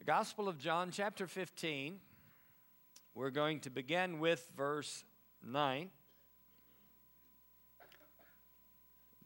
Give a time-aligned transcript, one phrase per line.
[0.00, 2.00] The Gospel of John, chapter 15.
[3.14, 5.04] We're going to begin with verse
[5.46, 5.90] 9.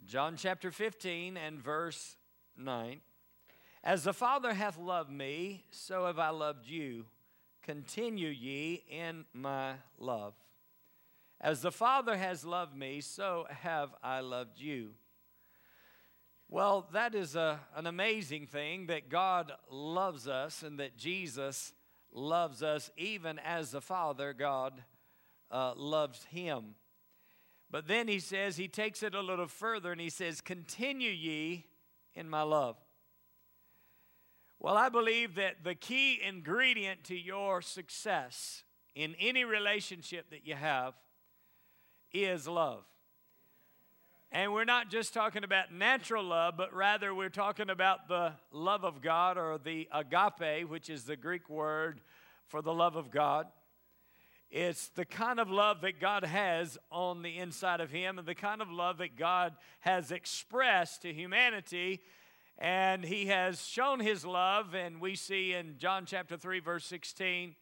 [0.04, 2.16] John chapter 15 and verse
[2.58, 3.00] 9.
[3.85, 7.04] As the Father hath loved me, so have I loved you.
[7.63, 10.35] Continue ye in my love.
[11.41, 14.95] As the Father has loved me, so have I loved you.
[16.48, 21.73] Well, that is a, an amazing thing that God loves us and that Jesus
[22.12, 24.82] loves us even as the Father, God,
[25.51, 26.77] uh, loves him.
[27.70, 31.66] But then he says, he takes it a little further and he says, Continue ye
[32.15, 32.76] in my love.
[34.60, 38.62] Well, I believe that the key ingredient to your success
[38.95, 40.95] in any relationship that you have
[42.12, 42.84] is love.
[44.37, 48.84] And we're not just talking about natural love, but rather we're talking about the love
[48.84, 52.01] of God or the agape, which is the Greek word
[52.49, 53.46] for the love of God.
[54.51, 58.35] It's the kind of love that God has on the inside of Him and the
[58.35, 62.01] kind of love that God has expressed to humanity.
[62.59, 67.55] And He has shown His love, and we see in John chapter 3, verse 16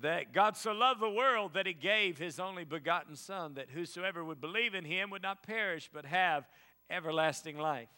[0.00, 4.24] that God so loved the world that he gave his only begotten Son, that whosoever
[4.24, 6.48] would believe in him would not perish but have
[6.90, 7.88] everlasting life.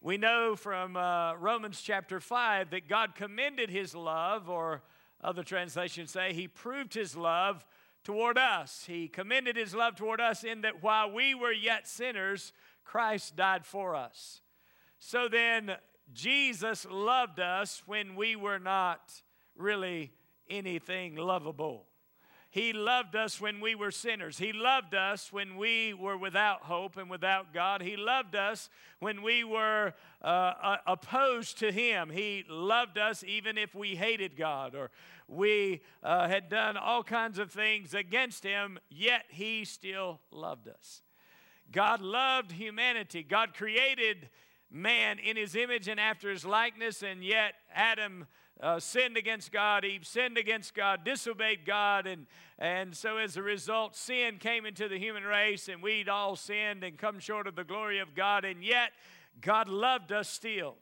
[0.00, 4.82] We know from uh, Romans chapter 5 that God commended his love, or
[5.22, 7.64] other translations say he proved his love
[8.04, 8.84] toward us.
[8.86, 12.52] He commended his love toward us in that while we were yet sinners,
[12.84, 14.42] Christ died for us.
[14.98, 15.76] So then,
[16.12, 19.22] Jesus loved us when we were not
[19.56, 20.12] really
[20.48, 21.86] anything lovable.
[22.54, 24.38] He loved us when we were sinners.
[24.38, 27.82] He loved us when we were without hope and without God.
[27.82, 32.10] He loved us when we were uh, opposed to Him.
[32.10, 34.92] He loved us even if we hated God or
[35.26, 41.02] we uh, had done all kinds of things against Him, yet He still loved us.
[41.72, 43.24] God loved humanity.
[43.24, 44.28] God created
[44.70, 48.26] man in His image and after His likeness, and yet Adam
[48.64, 52.26] uh, sinned against God, Eve sinned against God, disobeyed God, and,
[52.58, 56.82] and so as a result, sin came into the human race, and we'd all sinned
[56.82, 58.92] and come short of the glory of God, and yet
[59.42, 60.76] God loved us still.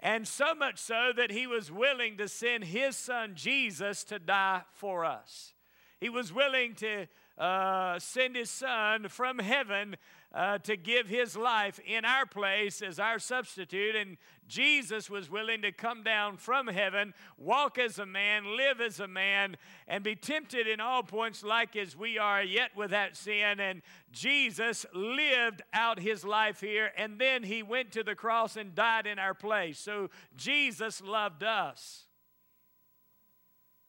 [0.00, 4.62] And so much so that he was willing to send his son Jesus to die
[4.72, 5.52] for us.
[6.00, 9.96] He was willing to uh, send his son from heaven
[10.34, 13.94] uh, to give his life in our place as our substitute.
[13.94, 14.16] And
[14.48, 19.06] Jesus was willing to come down from heaven, walk as a man, live as a
[19.06, 19.56] man,
[19.86, 23.60] and be tempted in all points like as we are, yet without sin.
[23.60, 23.80] And
[24.10, 29.06] Jesus lived out his life here, and then he went to the cross and died
[29.06, 29.78] in our place.
[29.78, 32.06] So Jesus loved us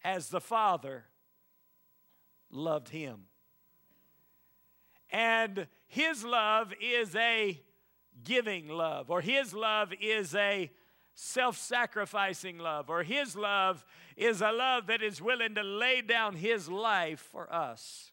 [0.04, 1.06] as the Father
[2.52, 3.26] loved him.
[5.16, 7.62] And his love is a
[8.26, 10.70] giving love, or His love is a
[11.14, 13.86] self sacrificing love, or His love
[14.18, 18.12] is a love that is willing to lay down His life for us.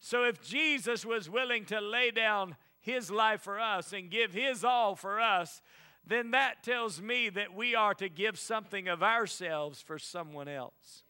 [0.00, 4.64] So if Jesus was willing to lay down His life for us and give His
[4.64, 5.62] all for us,
[6.04, 11.04] then that tells me that we are to give something of ourselves for someone else.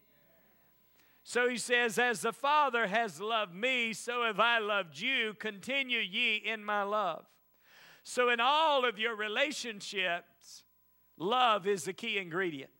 [1.29, 5.35] So he says, As the Father has loved me, so have I loved you.
[5.37, 7.23] Continue ye in my love.
[8.01, 10.63] So, in all of your relationships,
[11.19, 12.71] love is the key ingredient.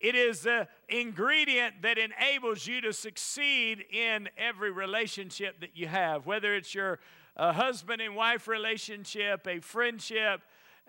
[0.00, 6.26] It is the ingredient that enables you to succeed in every relationship that you have,
[6.26, 6.98] whether it's your
[7.36, 10.40] uh, husband and wife relationship, a friendship,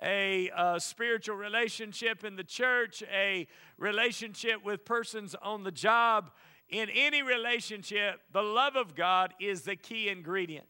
[0.02, 6.32] a uh, spiritual relationship in the church, a relationship with persons on the job
[6.70, 10.68] in any relationship, the love of God is the key ingredient.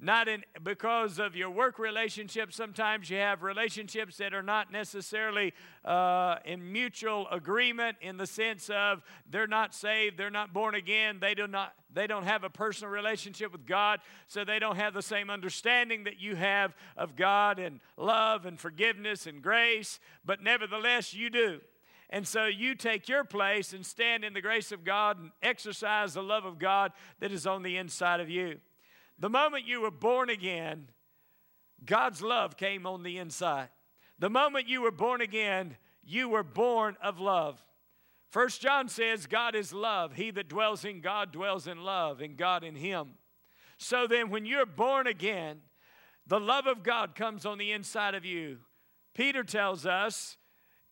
[0.00, 2.52] Not in, because of your work relationship.
[2.52, 5.54] Sometimes you have relationships that are not necessarily
[5.84, 11.18] uh, in mutual agreement in the sense of they're not saved, they're not born again,
[11.20, 14.94] they do not they don't have a personal relationship with God, so they don't have
[14.94, 20.00] the same understanding that you have of God and love and forgiveness and grace.
[20.24, 21.60] But nevertheless, you do.
[22.14, 26.14] And so you take your place and stand in the grace of God and exercise
[26.14, 28.60] the love of God that is on the inside of you.
[29.18, 30.90] The moment you were born again,
[31.84, 33.70] God's love came on the inside.
[34.20, 37.64] The moment you were born again, you were born of love.
[38.30, 40.14] First John says, God is love.
[40.14, 43.14] He that dwells in God dwells in love, and God in him.
[43.76, 45.62] So then, when you're born again,
[46.28, 48.58] the love of God comes on the inside of you.
[49.16, 50.36] Peter tells us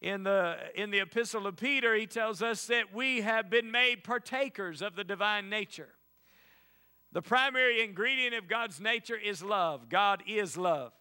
[0.02, 4.02] in the, in the epistle of Peter, he tells us that we have been made
[4.02, 5.90] partakers of the divine nature.
[7.12, 9.88] The primary ingredient of God's nature is love.
[9.88, 10.92] God is love.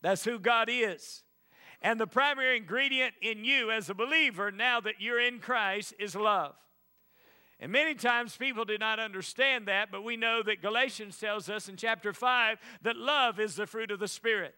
[0.00, 1.22] That's who God is.
[1.82, 6.14] And the primary ingredient in you as a believer, now that you're in Christ, is
[6.14, 6.54] love.
[7.60, 11.68] And many times people do not understand that, but we know that Galatians tells us
[11.68, 14.54] in chapter 5 that love is the fruit of the Spirit.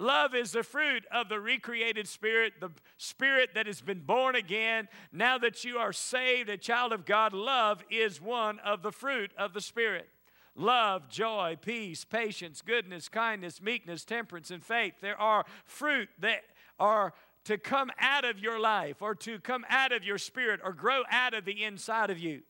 [0.00, 4.88] Love is the fruit of the recreated spirit, the spirit that has been born again.
[5.12, 9.30] Now that you are saved, a child of God, love is one of the fruit
[9.36, 10.08] of the Spirit.
[10.56, 14.94] Love, joy, peace, patience, goodness, kindness, meekness, temperance, and faith.
[15.02, 16.40] There are fruit that
[16.78, 17.12] are
[17.44, 21.02] to come out of your life or to come out of your spirit or grow
[21.10, 22.40] out of the inside of you.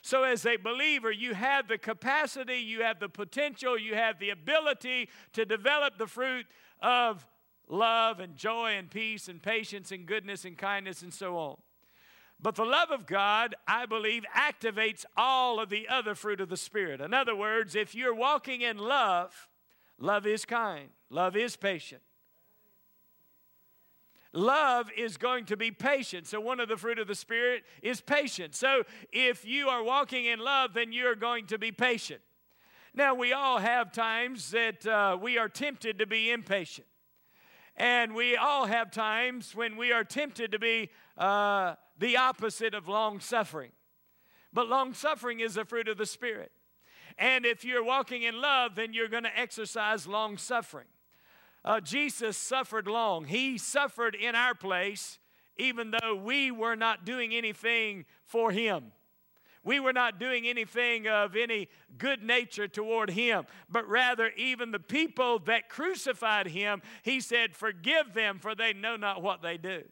[0.00, 4.30] So, as a believer, you have the capacity, you have the potential, you have the
[4.30, 6.46] ability to develop the fruit
[6.86, 7.26] of
[7.68, 11.56] love and joy and peace and patience and goodness and kindness and so on.
[12.40, 16.56] But the love of God, I believe, activates all of the other fruit of the
[16.56, 17.00] Spirit.
[17.00, 19.48] In other words, if you're walking in love,
[19.98, 22.02] love is kind, love is patient.
[24.32, 26.26] Love is going to be patient.
[26.26, 28.58] So, one of the fruit of the Spirit is patience.
[28.58, 32.20] So, if you are walking in love, then you're going to be patient.
[32.96, 36.86] Now, we all have times that uh, we are tempted to be impatient.
[37.76, 40.88] And we all have times when we are tempted to be
[41.18, 43.72] uh, the opposite of long suffering.
[44.50, 46.52] But long suffering is a fruit of the Spirit.
[47.18, 50.86] And if you're walking in love, then you're going to exercise long suffering.
[51.66, 55.18] Uh, Jesus suffered long, He suffered in our place,
[55.58, 58.92] even though we were not doing anything for Him.
[59.66, 61.68] We were not doing anything of any
[61.98, 68.14] good nature toward him, but rather, even the people that crucified him, he said, Forgive
[68.14, 69.82] them, for they know not what they do.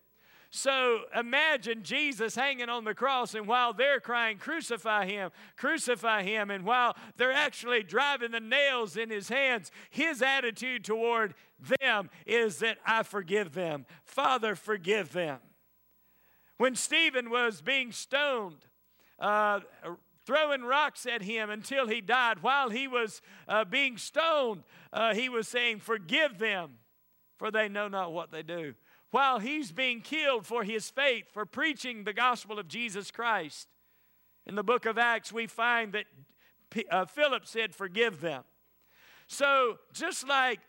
[0.50, 6.52] So imagine Jesus hanging on the cross, and while they're crying, Crucify him, crucify him,
[6.52, 11.34] and while they're actually driving the nails in his hands, his attitude toward
[11.80, 13.86] them is that I forgive them.
[14.04, 15.40] Father, forgive them.
[16.58, 18.66] When Stephen was being stoned,
[19.24, 19.60] uh,
[20.26, 22.42] throwing rocks at him until he died.
[22.42, 26.74] While he was uh, being stoned, uh, he was saying, Forgive them,
[27.38, 28.74] for they know not what they do.
[29.10, 33.68] While he's being killed for his faith, for preaching the gospel of Jesus Christ.
[34.46, 36.04] In the book of Acts, we find that
[36.68, 38.42] P- uh, Philip said, Forgive them.
[39.26, 40.60] So, just like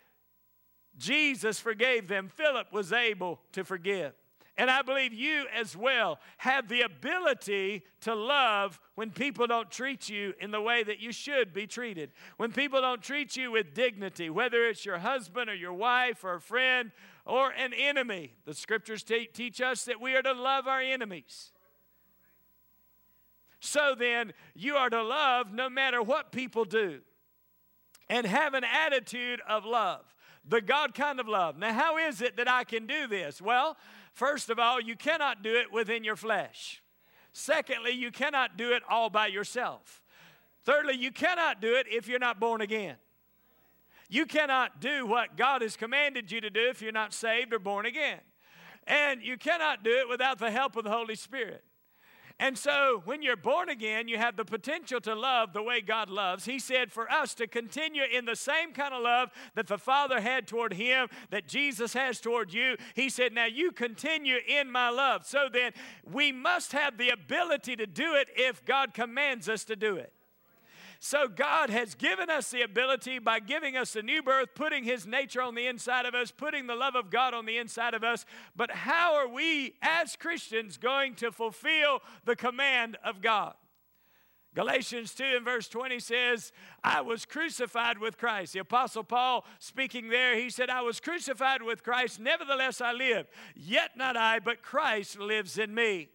[0.97, 4.13] Jesus forgave them, Philip was able to forgive.
[4.57, 10.07] And I believe you as well have the ability to love when people don't treat
[10.07, 12.11] you in the way that you should be treated.
[12.37, 16.35] When people don't treat you with dignity, whether it's your husband or your wife or
[16.35, 16.91] a friend
[17.25, 18.33] or an enemy.
[18.45, 21.51] The scriptures te- teach us that we are to love our enemies.
[23.59, 27.01] So then, you are to love no matter what people do
[28.09, 30.01] and have an attitude of love,
[30.47, 31.57] the God kind of love.
[31.57, 33.41] Now, how is it that I can do this?
[33.41, 33.75] Well,
[34.15, 36.81] First of all, you cannot do it within your flesh.
[37.33, 40.01] Secondly, you cannot do it all by yourself.
[40.63, 42.95] Thirdly, you cannot do it if you're not born again.
[44.07, 47.59] You cannot do what God has commanded you to do if you're not saved or
[47.59, 48.21] born again.
[48.87, 51.65] And you cannot do it without the help of the Holy Spirit.
[52.37, 56.09] And so, when you're born again, you have the potential to love the way God
[56.09, 56.43] loves.
[56.43, 60.19] He said for us to continue in the same kind of love that the Father
[60.19, 62.75] had toward Him, that Jesus has toward you.
[62.93, 65.25] He said, Now you continue in my love.
[65.25, 65.71] So then,
[66.11, 70.11] we must have the ability to do it if God commands us to do it.
[71.07, 75.05] So God has given us the ability by giving us a new birth, putting His
[75.05, 78.03] nature on the inside of us, putting the love of God on the inside of
[78.03, 78.25] us.
[78.55, 83.53] But how are we as Christians going to fulfill the command of God?
[84.55, 86.51] Galatians 2 and verse 20 says,
[86.83, 88.53] I was crucified with Christ.
[88.53, 93.27] The Apostle Paul speaking there, he said, I was crucified with Christ, nevertheless I live.
[93.55, 96.09] Yet not I, but Christ lives in me.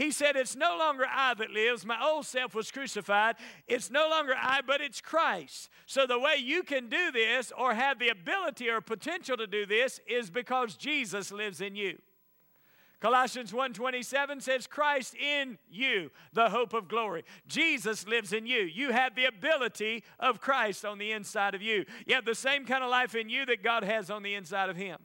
[0.00, 1.84] He said, It's no longer I that lives.
[1.84, 3.36] My old self was crucified.
[3.68, 5.68] It's no longer I, but it's Christ.
[5.84, 9.66] So the way you can do this or have the ability or potential to do
[9.66, 11.98] this is because Jesus lives in you.
[13.00, 17.22] Colossians 1:27 says Christ in you, the hope of glory.
[17.46, 18.60] Jesus lives in you.
[18.60, 21.84] You have the ability of Christ on the inside of you.
[22.06, 24.70] You have the same kind of life in you that God has on the inside
[24.70, 24.96] of him.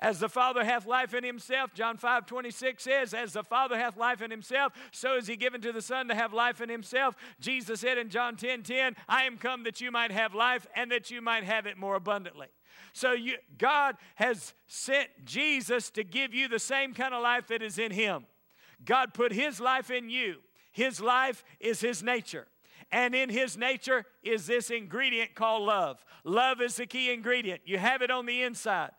[0.00, 3.98] As the Father hath life in himself, John 5 26 says, As the Father hath
[3.98, 7.14] life in himself, so is he given to the Son to have life in himself.
[7.38, 10.90] Jesus said in John 10 10, I am come that you might have life and
[10.90, 12.46] that you might have it more abundantly.
[12.94, 17.62] So you, God has sent Jesus to give you the same kind of life that
[17.62, 18.24] is in him.
[18.84, 20.36] God put his life in you.
[20.72, 22.46] His life is his nature.
[22.90, 26.04] And in his nature is this ingredient called love.
[26.24, 27.60] Love is the key ingredient.
[27.64, 28.90] You have it on the inside.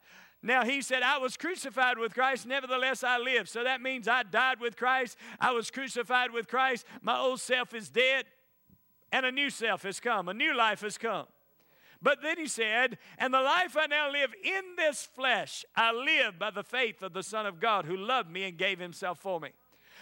[0.44, 3.48] Now, he said, I was crucified with Christ, nevertheless I live.
[3.48, 5.18] So that means I died with Christ.
[5.40, 6.86] I was crucified with Christ.
[7.02, 8.26] My old self is dead,
[9.12, 10.30] and a new self has come.
[10.30, 11.28] A new life has come.
[12.02, 16.40] But then he said, And the life I now live in this flesh, I live
[16.40, 19.40] by the faith of the Son of God who loved me and gave himself for
[19.40, 19.50] me.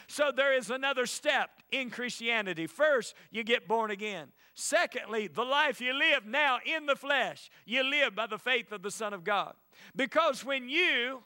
[0.07, 2.65] So there is another step in Christianity.
[2.65, 4.29] First, you get born again.
[4.55, 8.81] Secondly, the life you live now in the flesh, you live by the faith of
[8.81, 9.53] the Son of God.
[9.95, 11.23] Because when you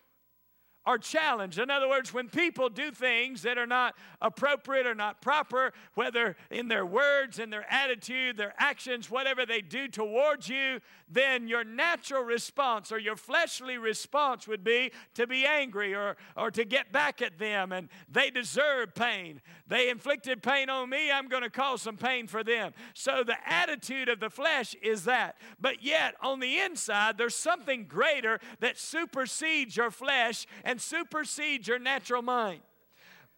[0.86, 1.60] are challenged.
[1.60, 6.36] In other words, when people do things that are not appropriate or not proper, whether
[6.52, 11.64] in their words, in their attitude, their actions, whatever they do towards you, then your
[11.64, 16.92] natural response or your fleshly response would be to be angry or, or to get
[16.92, 17.72] back at them.
[17.72, 19.42] And they deserve pain.
[19.68, 22.74] They inflicted pain on me, I'm going to cause some pain for them.
[22.94, 25.38] So the attitude of the flesh is that.
[25.60, 31.80] But yet, on the inside, there's something greater that supersedes your flesh and supersedes your
[31.80, 32.62] natural mind.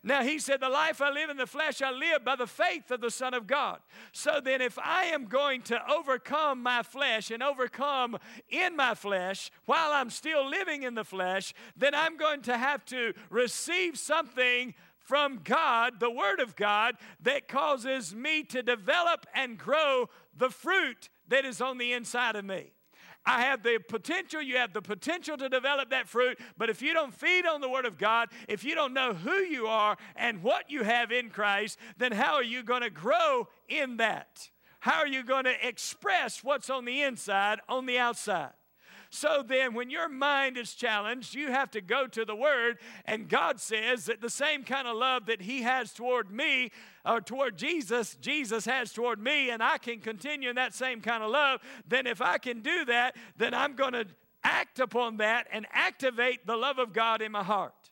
[0.06, 2.92] Now, he said, The life I live in the flesh, I live by the faith
[2.92, 3.80] of the Son of God.
[4.12, 9.50] So then, if I am going to overcome my flesh and overcome in my flesh
[9.66, 14.76] while I'm still living in the flesh, then I'm going to have to receive something
[15.00, 21.10] from God, the Word of God, that causes me to develop and grow the fruit
[21.30, 22.75] that is on the inside of me.
[23.26, 26.94] I have the potential, you have the potential to develop that fruit, but if you
[26.94, 30.44] don't feed on the Word of God, if you don't know who you are and
[30.44, 34.50] what you have in Christ, then how are you going to grow in that?
[34.80, 38.52] How are you going to express what's on the inside on the outside?
[39.10, 43.30] So then, when your mind is challenged, you have to go to the Word, and
[43.30, 46.72] God says that the same kind of love that He has toward me,
[47.06, 51.24] or toward Jesus, Jesus has toward me, and I can continue in that same kind
[51.24, 54.06] of love, then if I can do that, then I'm going to
[54.44, 57.85] act upon that and activate the love of God in my heart.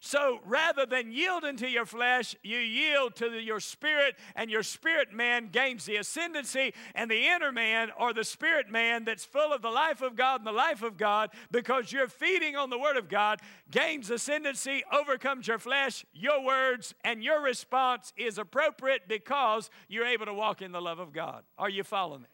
[0.00, 4.62] So rather than yielding to your flesh, you yield to the, your spirit, and your
[4.62, 9.52] spirit man gains the ascendancy, and the inner man or the spirit man that's full
[9.52, 12.78] of the life of God and the life of God, because you're feeding on the
[12.78, 13.40] Word of God,
[13.70, 20.26] gains ascendancy, overcomes your flesh, your words, and your response is appropriate because you're able
[20.26, 21.42] to walk in the love of God.
[21.58, 22.28] Are you following me?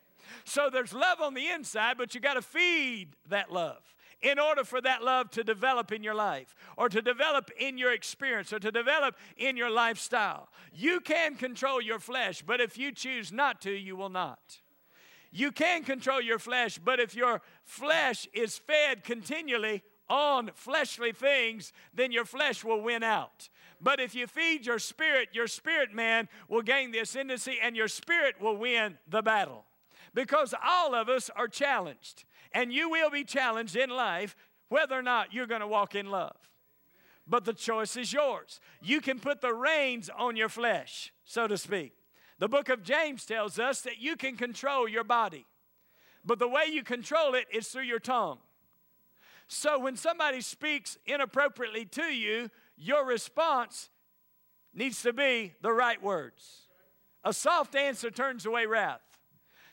[0.45, 4.65] So there's love on the inside, but you got to feed that love in order
[4.65, 8.59] for that love to develop in your life or to develop in your experience or
[8.59, 10.49] to develop in your lifestyle.
[10.73, 14.61] You can control your flesh, but if you choose not to, you will not.
[15.31, 21.73] You can control your flesh, but if your flesh is fed continually on fleshly things,
[21.93, 23.49] then your flesh will win out.
[23.81, 27.89] But if you feed your spirit, your spirit man will gain the ascendancy and your
[27.89, 29.65] spirit will win the battle.
[30.15, 34.37] Because all of us are challenged and you will be challenged in life
[34.69, 36.37] whether or not you're going to walk in love.
[37.27, 38.61] But the choice is yours.
[38.81, 41.93] You can put the reins on your flesh, so to speak.
[42.39, 45.47] The book of James tells us that you can control your body,
[46.25, 48.39] but the way you control it is through your tongue.
[49.47, 53.91] So when somebody speaks inappropriately to you, your response
[54.75, 56.67] needs to be the right words.
[57.25, 59.01] A soft answer turns away wrath.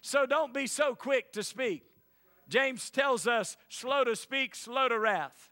[0.01, 1.83] So don't be so quick to speak.
[2.51, 5.49] James tells us, slow to speak, slow to wrath.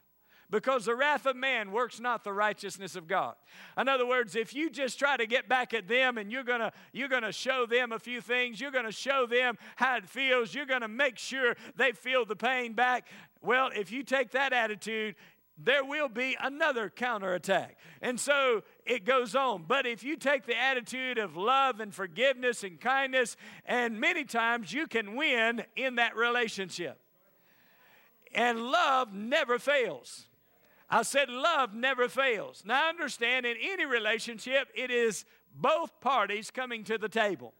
[0.50, 3.36] Because the wrath of man works not the righteousness of God.
[3.78, 6.72] In other words, if you just try to get back at them and you're gonna
[6.92, 10.66] you're gonna show them a few things, you're gonna show them how it feels, you're
[10.66, 13.06] gonna make sure they feel the pain back.
[13.40, 15.14] Well, if you take that attitude,
[15.56, 17.78] there will be another counterattack.
[18.02, 19.66] And so it goes on.
[19.68, 24.72] But if you take the attitude of love and forgiveness and kindness, and many times
[24.72, 26.98] you can win in that relationship.
[28.34, 30.26] And love never fails.
[30.88, 32.64] I said love never fails.
[32.66, 37.54] Now, understand in any relationship, it is both parties coming to the table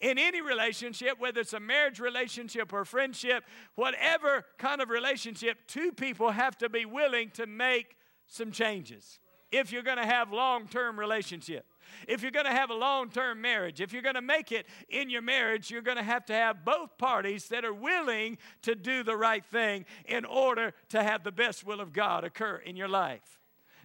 [0.00, 5.92] in any relationship, whether it's a marriage relationship or friendship, whatever kind of relationship, two
[5.92, 9.18] people have to be willing to make some changes
[9.52, 11.66] if you're going to have long-term relationship.
[12.08, 14.66] If you're going to have a long term marriage, if you're going to make it
[14.88, 18.74] in your marriage, you're going to have to have both parties that are willing to
[18.74, 22.76] do the right thing in order to have the best will of God occur in
[22.76, 23.38] your life.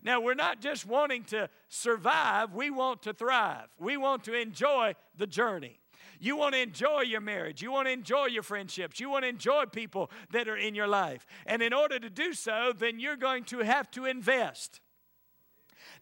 [0.03, 3.67] Now, we're not just wanting to survive, we want to thrive.
[3.77, 5.79] We want to enjoy the journey.
[6.19, 7.61] You want to enjoy your marriage.
[7.61, 8.99] You want to enjoy your friendships.
[8.99, 11.25] You want to enjoy people that are in your life.
[11.45, 14.81] And in order to do so, then you're going to have to invest.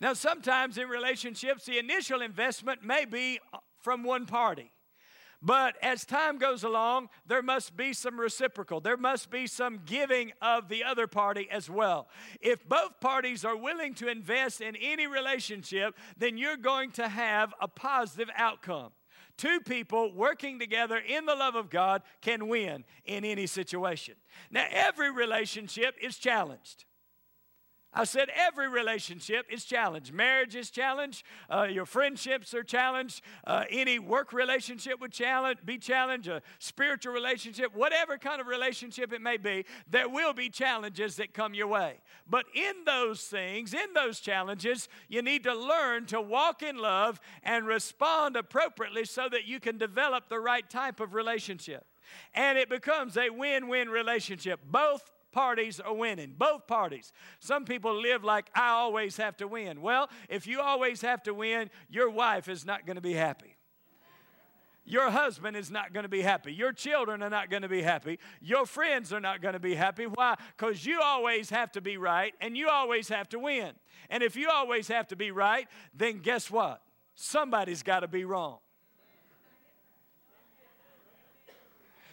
[0.02, 3.40] Now, sometimes in relationships, the initial investment may be
[3.82, 4.72] from one party.
[5.42, 8.80] But as time goes along, there must be some reciprocal.
[8.80, 12.08] There must be some giving of the other party as well.
[12.42, 17.54] If both parties are willing to invest in any relationship, then you're going to have
[17.62, 18.92] a positive outcome.
[19.38, 24.16] Two people working together in the love of God can win in any situation.
[24.50, 26.86] Now, every relationship is challenged.
[27.96, 30.14] I said every relationship is challenged.
[30.14, 31.24] Marriage is challenged.
[31.50, 33.22] Uh, your friendships are challenged.
[33.48, 36.28] Uh, any work relationship would challenge, be challenged.
[36.28, 41.34] A spiritual relationship, whatever kind of relationship it may be, there will be challenges that
[41.34, 41.96] come your way.
[42.30, 47.22] But in those things, in those challenges, you need to learn to walk in love
[47.44, 51.86] and respond appropriately so that you can develop the right type of relationship.
[52.34, 54.60] And it becomes a win win relationship.
[54.70, 57.12] Both parties are winning, both parties.
[57.42, 59.82] Some people live like, I always have to win.
[59.82, 63.58] Well, if you always have to win, your wife is not going to be happy.
[64.86, 66.54] Your husband is not going to be happy.
[66.54, 68.18] Your children are not going to be happy.
[68.40, 70.06] Your friends are not going to be happy.
[70.06, 70.36] Why?
[70.56, 73.74] Because you always have to be right and you always have to win.
[74.10, 76.82] And if you always have to be right, then guess what?
[77.14, 78.60] Somebody's got to be wrong.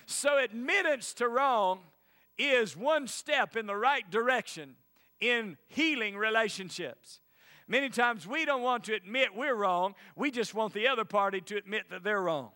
[0.07, 1.81] So, admittance to wrong
[2.39, 4.75] is one step in the right direction
[5.21, 7.21] in healing relationships.
[7.69, 11.41] Many times we don't want to admit we're wrong, we just want the other party
[11.43, 12.51] to admit that they're wrong.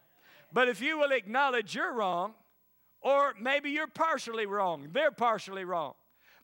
[0.52, 2.34] But if you will acknowledge you're wrong,
[3.00, 5.94] or maybe you're partially wrong, they're partially wrong,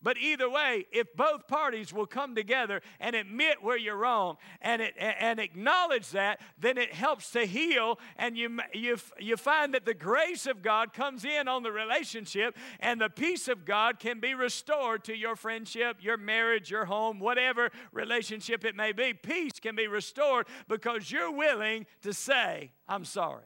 [0.03, 4.83] but either way, if both parties will come together and admit where you're wrong and,
[4.83, 7.99] it, and acknowledge that, then it helps to heal.
[8.17, 12.57] And you, you, you find that the grace of God comes in on the relationship,
[12.81, 17.21] and the peace of God can be restored to your friendship, your marriage, your home,
[17.21, 19.15] whatever relationship it may be.
[19.15, 23.45] Peace can be restored because you're willing to say, I'm sorry.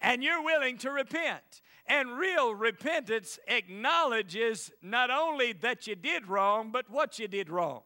[0.00, 1.62] And you're willing to repent.
[1.88, 7.82] And real repentance acknowledges not only that you did wrong, but what you did wrong.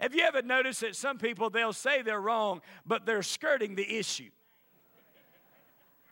[0.00, 3.98] Have you ever noticed that some people, they'll say they're wrong, but they're skirting the
[3.98, 4.30] issue?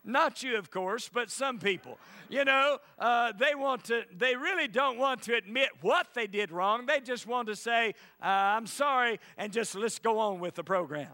[0.05, 1.98] Not you, of course, but some people.
[2.29, 6.52] You know, uh, they want to, they really don't want to admit what they did
[6.52, 6.87] wrong.
[6.87, 10.64] They just want to say, uh, I'm sorry, and just let's go on with the
[10.64, 11.09] program.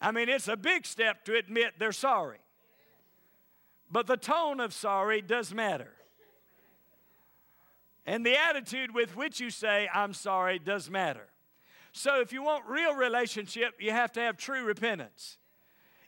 [0.00, 2.38] I mean, it's a big step to admit they're sorry.
[3.90, 5.92] But the tone of sorry does matter.
[8.06, 11.28] And the attitude with which you say, I'm sorry, does matter.
[11.92, 15.38] So if you want real relationship, you have to have true repentance.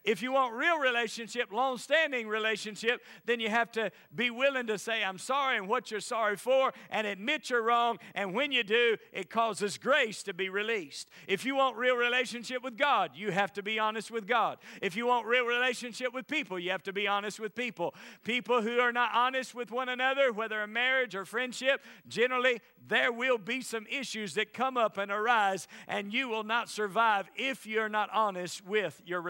[0.06, 4.78] If you want real relationship, long standing relationship, then you have to be willing to
[4.78, 7.98] say, I'm sorry and what you're sorry for, and admit you're wrong.
[8.14, 11.10] And when you do, it causes grace to be released.
[11.26, 14.58] If you want real relationship with God, you have to be honest with God.
[14.80, 17.92] If you want real relationship with people, you have to be honest with people.
[18.22, 23.10] People who are not honest with one another, whether a marriage or friendship, generally there
[23.10, 27.66] will be some issues that come up and arise, and you will not survive if
[27.66, 29.20] you're not honest with your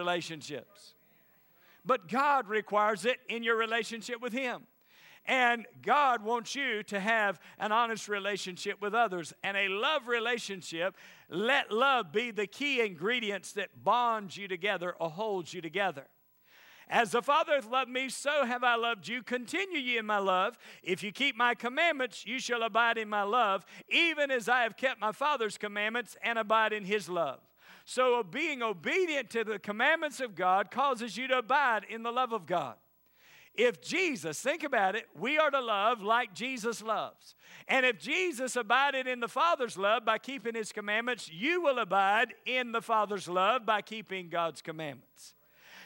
[0.67, 0.95] relationships.
[1.85, 4.63] But God requires it in your relationship with Him.
[5.29, 10.97] And God wants you to have an honest relationship with others and a love relationship.
[11.29, 16.05] Let love be the key ingredients that bonds you together or holds you together.
[16.89, 19.21] As the Father hath loved me, so have I loved you.
[19.21, 20.57] Continue ye in my love.
[20.85, 24.77] If you keep my commandments, you shall abide in my love, even as I have
[24.77, 27.41] kept my Father's commandments and abide in his love.
[27.89, 32.33] So, being obedient to the commandments of God causes you to abide in the love
[32.33, 32.75] of God.
[33.55, 37.37] If Jesus, think about it, we are to love like Jesus loves.
[37.69, 42.35] And if Jesus abided in the Father's love by keeping his commandments, you will abide
[42.45, 45.35] in the Father's love by keeping God's commandments.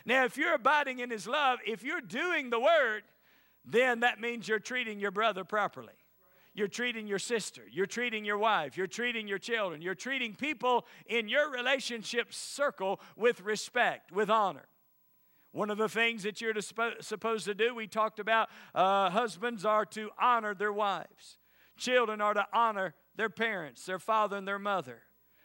[0.07, 3.03] Now, if you're abiding in His love, if you're doing the Word,
[3.65, 5.93] then that means you're treating your brother properly.
[6.53, 7.63] You're treating your sister.
[7.71, 8.77] You're treating your wife.
[8.77, 9.83] You're treating your children.
[9.83, 14.67] You're treating people in your relationship circle with respect, with honor.
[15.53, 19.85] One of the things that you're supposed to do, we talked about uh, husbands are
[19.87, 21.39] to honor their wives,
[21.77, 25.03] children are to honor their parents, their father and their mother.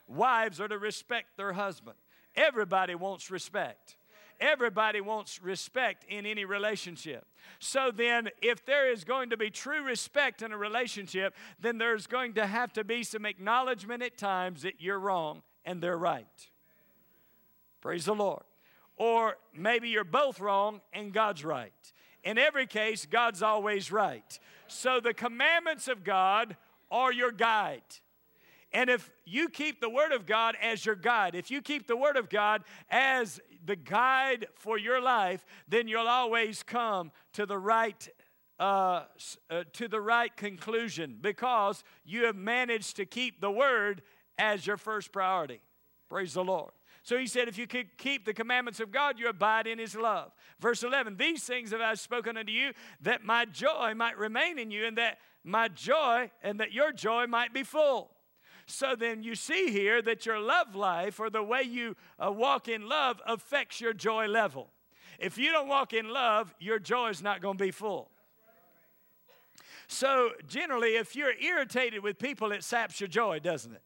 [0.07, 1.97] wives are to respect their husband.
[2.35, 3.97] Everybody wants respect.
[4.39, 7.25] Everybody wants respect in any relationship.
[7.59, 12.07] So then, if there is going to be true respect in a relationship, then there's
[12.07, 16.25] going to have to be some acknowledgement at times that you're wrong and they're right.
[17.81, 18.43] Praise the Lord.
[18.97, 21.73] Or maybe you're both wrong and God's right.
[22.23, 24.39] In every case, God's always right.
[24.67, 26.55] So the commandments of God
[26.89, 27.83] are your guide.
[28.73, 31.95] And if you keep the Word of God as your guide, if you keep the
[31.95, 37.57] Word of God as the guide for your life, then you'll always come to the
[37.57, 38.07] right
[38.57, 39.03] uh,
[39.49, 44.01] uh, to the right conclusion because you have managed to keep the Word
[44.37, 45.61] as your first priority.
[46.07, 46.71] Praise the Lord.
[47.03, 49.95] So he said, If you could keep the commandments of God, you abide in his
[49.95, 50.31] love.
[50.59, 54.71] Verse 11, These things have I spoken unto you, that my joy might remain in
[54.71, 58.14] you, and that my joy, and that your joy might be full.
[58.67, 62.67] So then you see here that your love life or the way you uh, walk
[62.67, 64.69] in love affects your joy level.
[65.19, 68.09] If you don't walk in love, your joy is not going to be full.
[69.87, 73.83] So, generally, if you're irritated with people, it saps your joy, doesn't it?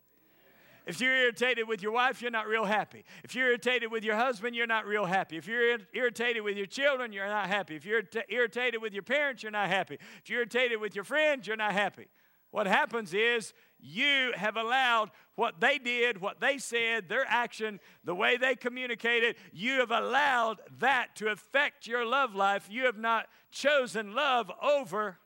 [0.88, 3.04] If you're irritated with your wife, you're not real happy.
[3.24, 5.38] If you're irritated with your husband, you're not real happy.
[5.38, 7.76] If you're irritated with your children, you're not happy.
[7.76, 10.00] If you're irritated with your parents, you're not happy.
[10.24, 12.08] If you're irritated with your friends, you're not happy.
[12.52, 18.16] What happens is you have allowed what they did, what they said, their action, the
[18.16, 22.68] way they communicated, you have allowed that to affect your love life.
[22.70, 25.18] You have not chosen love over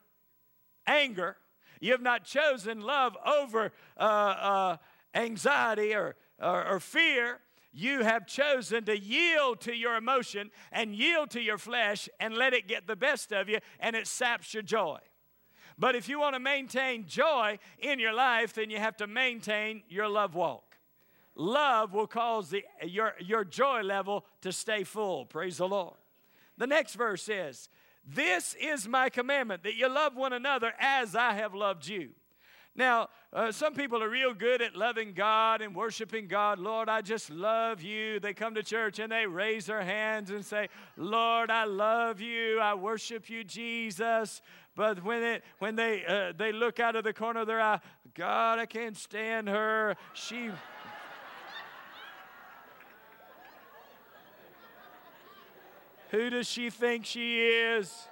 [0.86, 1.36] anger.
[1.80, 4.76] You have not chosen love over uh, uh,
[5.14, 7.40] anxiety or, or, or fear,
[7.72, 12.54] you have chosen to yield to your emotion and yield to your flesh and let
[12.54, 14.98] it get the best of you, and it saps your joy.
[15.78, 19.82] But if you want to maintain joy in your life, then you have to maintain
[19.88, 20.76] your love walk.
[21.36, 25.26] Love will cause the, your, your joy level to stay full.
[25.26, 25.96] Praise the Lord.
[26.56, 27.68] The next verse says,
[28.06, 32.10] This is my commandment, that you love one another as I have loved you.
[32.76, 36.58] Now, uh, some people are real good at loving God and worshiping God.
[36.58, 38.18] Lord, I just love you.
[38.18, 42.58] They come to church and they raise their hands and say, Lord, I love you.
[42.58, 44.42] I worship you, Jesus.
[44.76, 47.78] But when, it, when they, uh, they look out of the corner of their eye,
[48.14, 49.94] God, I can't stand her.
[50.14, 50.46] She.
[56.10, 58.08] Who does she think she is?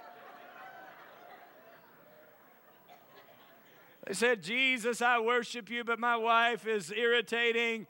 [4.07, 7.87] They said, Jesus, I worship you, but my wife is irritating.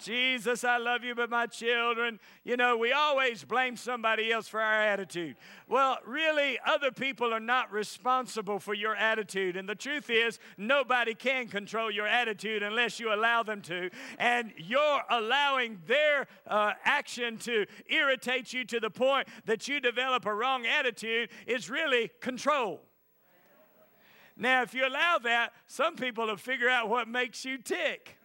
[0.00, 2.18] Jesus, I love you, but my children.
[2.44, 5.36] You know, we always blame somebody else for our attitude.
[5.68, 9.56] Well, really, other people are not responsible for your attitude.
[9.56, 13.90] And the truth is, nobody can control your attitude unless you allow them to.
[14.18, 20.26] And you're allowing their uh, action to irritate you to the point that you develop
[20.26, 22.80] a wrong attitude is really control.
[24.36, 28.16] Now, if you allow that, some people will figure out what makes you tick.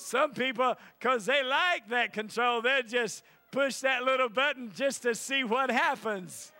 [0.00, 5.12] Some people, because they like that control, they just push that little button just to
[5.12, 6.52] see what happens.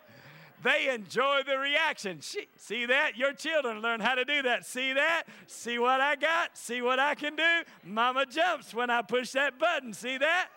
[0.65, 2.21] They enjoy the reaction.
[2.21, 3.17] See that?
[3.17, 4.67] Your children learn how to do that.
[4.67, 5.23] See that?
[5.47, 6.59] See what I got?
[6.59, 7.63] See what I can do?
[7.85, 9.93] Mama jumps when I push that button.
[9.93, 10.49] See that?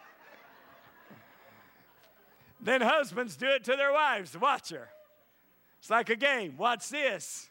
[2.59, 4.35] Then husbands do it to their wives.
[4.35, 4.89] Watch her.
[5.79, 6.57] It's like a game.
[6.57, 7.50] Watch this.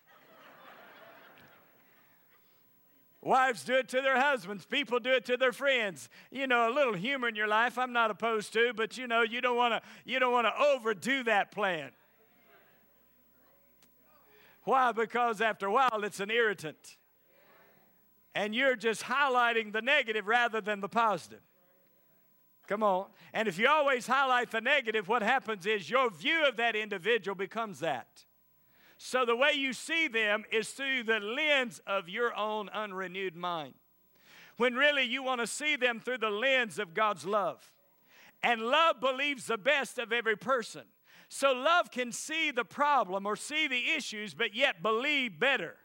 [3.23, 4.65] Wives do it to their husbands.
[4.65, 6.09] People do it to their friends.
[6.31, 9.23] You know, a little humor in your life, I'm not opposed to, but you know,
[9.23, 11.91] you don't want to you don't want to overdo that plan.
[14.65, 14.93] Why?
[14.93, 16.97] Because after a while it's an irritant.
[18.35, 21.41] And you're just highlighting the negative rather than the positive.
[22.67, 23.07] Come on.
[23.35, 27.35] And if you always highlight the negative, what happens is your view of that individual
[27.35, 28.25] becomes that.
[29.03, 33.73] So the way you see them is through the lens of your own unrenewed mind.
[34.59, 37.73] When really you want to see them through the lens of God's love.
[38.43, 40.83] And love believes the best of every person.
[41.31, 45.77] So love can see the problem or see the issues, but yet believe better.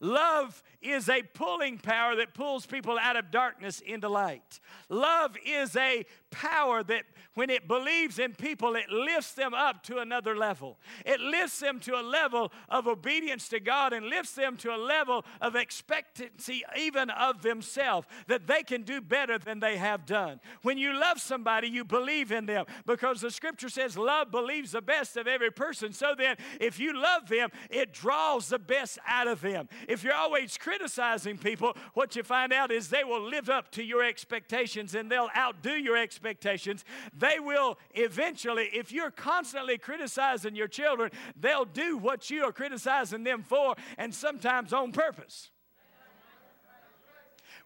[0.00, 4.60] Love is a pulling power that pulls people out of darkness into light.
[4.88, 7.04] Love is a power that
[7.34, 10.78] when it believes in people, it lifts them up to another level.
[11.04, 14.78] It lifts them to a level of obedience to God and lifts them to a
[14.78, 20.40] level of expectancy, even of themselves, that they can do better than they have done.
[20.62, 24.80] When you love somebody, you believe in them because the scripture says love believes the
[24.80, 25.92] best of every person.
[25.92, 29.68] So then, if you love them, it draws the best out of them.
[29.88, 33.82] If you're always criticizing people, what you find out is they will live up to
[33.82, 36.84] your expectations and they'll outdo your expectations.
[37.16, 43.24] They will eventually, if you're constantly criticizing your children, they'll do what you are criticizing
[43.24, 45.50] them for, and sometimes on purpose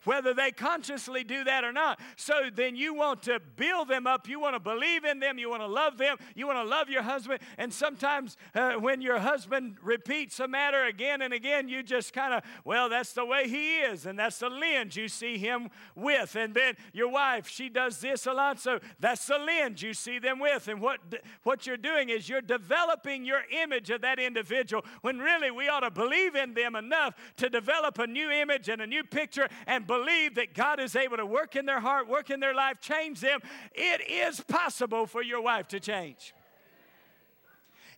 [0.04, 2.00] whether they consciously do that or not.
[2.16, 4.28] So then you want to build them up.
[4.28, 5.38] You want to believe in them.
[5.38, 6.16] You want to love them.
[6.34, 7.40] You want to love your husband.
[7.58, 12.34] And sometimes uh, when your husband repeats a matter again and again, you just kind
[12.34, 14.06] of, well, that's the way he is.
[14.06, 16.36] And that's the lens you see him with.
[16.36, 18.58] And then your wife, she does this a lot.
[18.60, 20.68] So that's the lens you see them with.
[20.68, 21.00] And what,
[21.42, 25.80] what you're doing is you're developing your image of that individual when really we ought
[25.80, 29.86] to believe in them enough to develop a new image and a new picture and
[29.90, 33.20] believe that God is able to work in their heart, work in their life, change
[33.20, 33.40] them,
[33.72, 36.32] it is possible for your wife to change.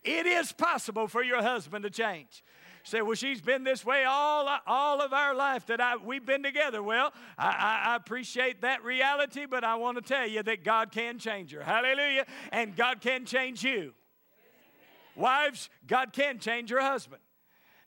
[0.03, 2.43] It is possible for your husband to change
[2.85, 6.43] say, well, she's been this way all, all of our life that I, we've been
[6.43, 6.83] together.
[6.83, 11.21] Well, I, I, appreciate that reality, but I want to tell you that God can
[11.21, 11.63] change her.
[11.63, 12.27] Hallelujah.
[12.51, 13.95] And God can change you.
[15.15, 17.23] Wives, God can change your husband.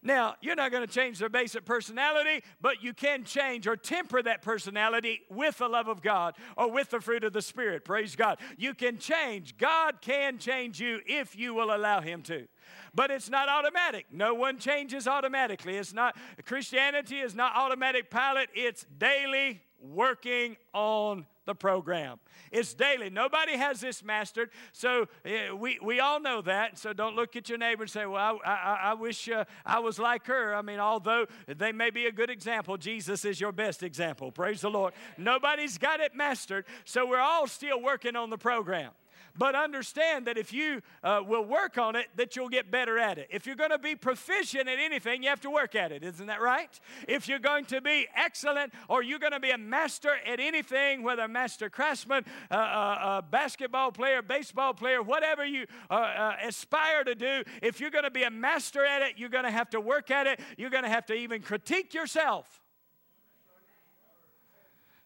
[0.05, 4.21] Now, you're not going to change their basic personality, but you can change or temper
[4.21, 7.83] that personality with the love of God or with the fruit of the Spirit.
[7.83, 8.37] Praise God.
[8.55, 9.57] You can change.
[9.57, 12.47] God can change you if you will allow Him to.
[12.93, 14.05] But it's not automatic.
[14.11, 15.75] No one changes automatically.
[15.75, 16.15] It's not,
[16.45, 22.19] Christianity is not automatic pilot, it's daily working on the program.
[22.51, 23.09] It's daily.
[23.09, 24.49] Nobody has this mastered.
[24.73, 26.77] So uh, we, we all know that.
[26.77, 29.79] So don't look at your neighbor and say, Well, I, I, I wish uh, I
[29.79, 30.55] was like her.
[30.55, 34.31] I mean, although they may be a good example, Jesus is your best example.
[34.31, 34.93] Praise the Lord.
[35.17, 36.65] Nobody's got it mastered.
[36.83, 38.91] So we're all still working on the program.
[39.37, 43.17] But understand that if you uh, will work on it, that you'll get better at
[43.17, 43.27] it.
[43.29, 46.03] If you're going to be proficient at anything, you have to work at it.
[46.03, 46.79] Isn't that right?
[47.07, 51.03] If you're going to be excellent or you're going to be a master at anything,
[51.03, 56.35] whether a master craftsman, uh, uh, a basketball player, baseball player, whatever you uh, uh,
[56.43, 59.51] aspire to do, if you're going to be a master at it, you're going to
[59.51, 60.39] have to work at it.
[60.57, 62.61] You're going to have to even critique yourself.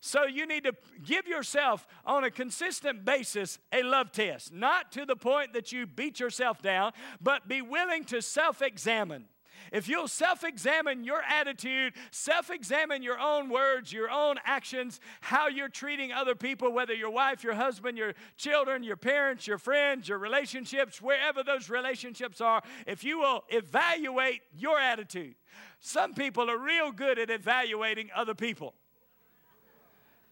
[0.02, 0.74] So you need to
[1.06, 5.86] give yourself on a consistent basis a love test, not to the point that you
[5.86, 9.26] beat yourself down, but be willing to self examine.
[9.74, 15.50] If you'll self examine your attitude, self examine your own words, your own actions, how
[15.50, 20.08] you're treating other people, whether your wife, your husband, your children, your parents, your friends,
[20.08, 25.36] your relationships, wherever those relationships are, if you will evaluate your attitude.
[25.82, 28.74] Some people are real good at evaluating other people.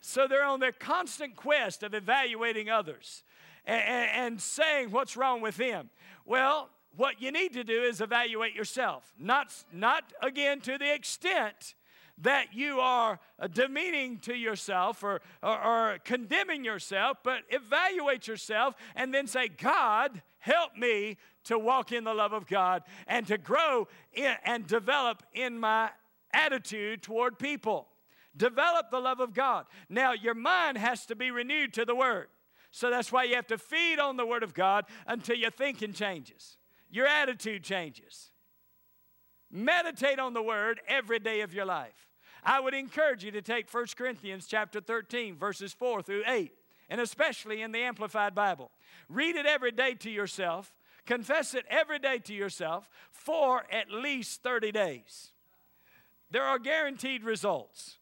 [0.02, 3.24] So they're on their constant quest of evaluating others
[3.66, 5.90] and, and, saying what's wrong with them.
[6.26, 9.14] Well, what you need to do is evaluate yourself.
[9.20, 11.76] Not, not again to the extent
[12.20, 13.20] that you are
[13.54, 20.22] demeaning to yourself or, or, or condemning yourself, but evaluate yourself and then say, God,
[20.40, 25.24] help me to walk in the love of God and to grow in, and develop
[25.34, 25.92] in my
[26.34, 27.88] attitude toward people.
[28.38, 29.65] Develop the love of God.
[29.89, 32.28] Now, your mind has to be renewed to the Word.
[32.71, 35.93] So that's why you have to feed on the Word of God until your thinking
[35.93, 36.58] changes,
[36.89, 38.32] your attitude changes.
[39.50, 42.08] Meditate on the Word every day of your life.
[42.43, 46.52] I would encourage you to take 1 Corinthians chapter 13, verses 4 through 8,
[46.89, 48.71] and especially in the Amplified Bible.
[49.10, 50.73] Read it every day to yourself.
[51.06, 55.32] Confess it every day to yourself for at least 30 days.
[56.30, 57.97] There are guaranteed results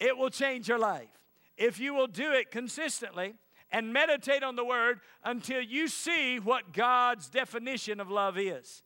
[0.00, 1.20] it will change your life.
[1.56, 3.34] If you will do it consistently
[3.70, 8.82] and meditate on the word until you see what God's definition of love is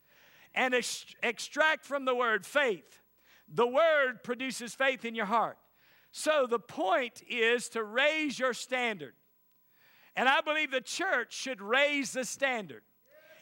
[0.55, 3.01] and ex- extract from the word faith.
[3.49, 5.57] The word produces faith in your heart.
[6.11, 9.15] So the point is to raise your standard.
[10.17, 12.83] And I believe the church should raise the standard.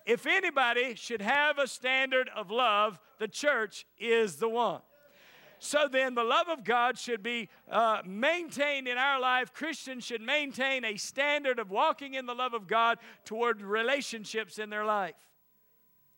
[0.07, 4.81] If anybody should have a standard of love, the church is the one.
[5.65, 9.55] So then, the love of God should be uh, maintained in our life.
[9.55, 14.71] Christians should maintain a standard of walking in the love of God toward relationships in
[14.71, 15.15] their life.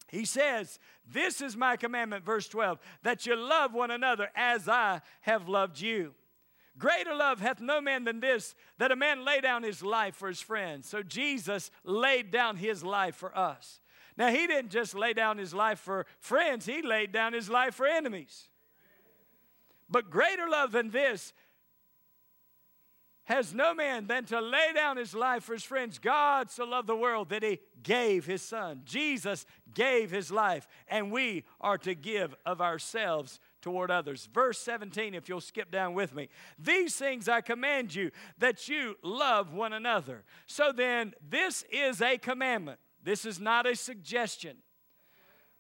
[0.08, 5.02] He says, This is my commandment, verse 12, that you love one another as I
[5.20, 6.14] have loved you.
[6.78, 10.28] Greater love hath no man than this, that a man lay down his life for
[10.28, 10.88] his friends.
[10.88, 13.80] So Jesus laid down his life for us.
[14.16, 17.74] Now, he didn't just lay down his life for friends, he laid down his life
[17.74, 18.48] for enemies.
[19.88, 21.32] But greater love than this
[23.24, 25.98] has no man than to lay down his life for his friends.
[25.98, 28.82] God so loved the world that he gave his son.
[28.84, 34.28] Jesus gave his life, and we are to give of ourselves toward others.
[34.32, 36.28] Verse 17, if you'll skip down with me.
[36.58, 40.24] These things I command you that you love one another.
[40.46, 42.78] So then, this is a commandment.
[43.02, 44.58] This is not a suggestion.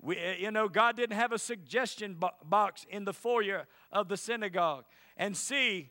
[0.04, 4.18] We, eh, you know, God didn't have a suggestion box in the foyer of the
[4.18, 4.84] synagogue.
[5.16, 5.90] And see,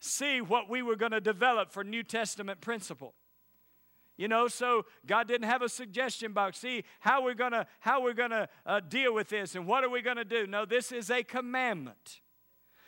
[0.00, 3.14] see what we were going to develop for New Testament principle.
[4.16, 6.58] You know, so God didn't have a suggestion box.
[6.58, 10.02] See how we're gonna how we're gonna uh, deal with this and what are we
[10.02, 10.44] gonna do?
[10.44, 12.20] No, this is a commandment.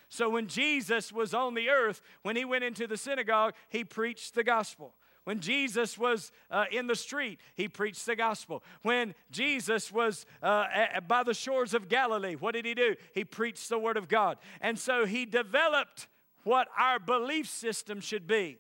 [0.08, 4.34] So when Jesus was on the earth, when he went into the synagogue, he preached
[4.34, 4.96] the gospel.
[5.24, 8.62] When Jesus was uh, in the street, he preached the gospel.
[8.82, 10.64] When Jesus was uh,
[11.06, 12.96] by the shores of Galilee, what did he do?
[13.12, 14.38] He preached the word of God.
[14.60, 16.08] And so he developed
[16.44, 18.58] what our belief system should be.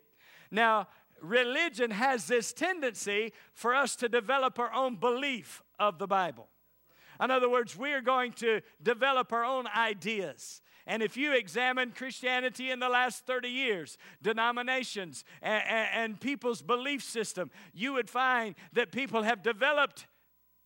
[0.50, 0.88] Now,
[1.22, 6.48] religion has this tendency for us to develop our own belief of the Bible.
[7.22, 10.62] In other words, we are going to develop our own ideas.
[10.86, 16.62] And if you examine Christianity in the last 30 years, denominations and, and, and, people's
[16.62, 20.06] belief system, you would find that people have developed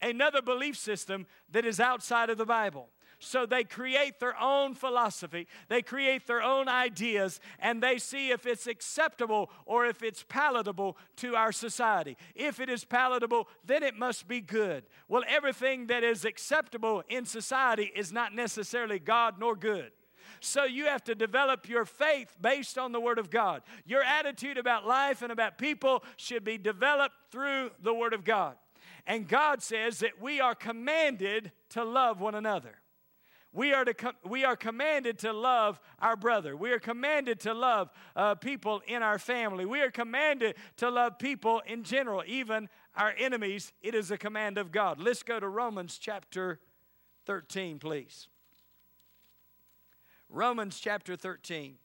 [0.01, 2.89] another belief system that is outside of the Bible.
[3.25, 8.45] So they create their own philosophy, they create their own ideas, and they see if
[8.45, 12.19] it's acceptable or if it's palatable to our society.
[12.35, 14.85] If it is palatable, then it must be good.
[15.09, 19.93] Well, everything that is acceptable in society is not necessarily God nor good.
[20.41, 23.63] So you have to develop your faith based on the Word of God.
[23.87, 28.57] Your attitude about life and about people should be developed through the Word of God.
[29.07, 32.77] And God says that we are commanded to love one another.
[33.55, 36.57] We are, to com- we are commanded to love our brother.
[36.57, 39.65] We are commanded to love uh, people in our family.
[39.65, 43.73] We are commanded to love people in general, even our enemies.
[43.81, 44.99] It is a command of God.
[44.99, 46.59] Let's go to Romans chapter
[47.27, 48.27] 13, please.
[50.29, 51.77] Romans chapter 13.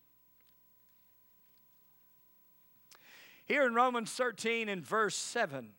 [3.46, 5.70] Here in Romans 13 and verse 7,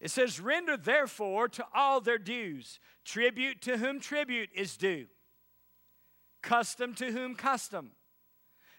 [0.00, 5.06] It says, Render therefore to all their dues, tribute to whom tribute is due,
[6.42, 7.92] custom to whom custom,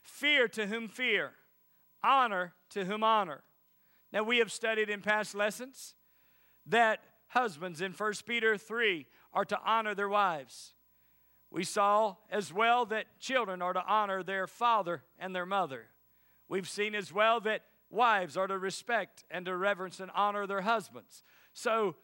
[0.04, 1.32] fear to whom fear,
[2.04, 3.44] honor to whom honor.
[4.14, 5.96] Now, we have studied in past lessons
[6.66, 10.74] that husbands in 1 Peter 3 are to honor their wives.
[11.50, 15.88] We saw as well that children are to honor their father and their mother.
[16.50, 20.62] We've seen as well that wives are to respect and to reverence and honor their
[20.62, 21.24] husbands.
[21.54, 21.96] So,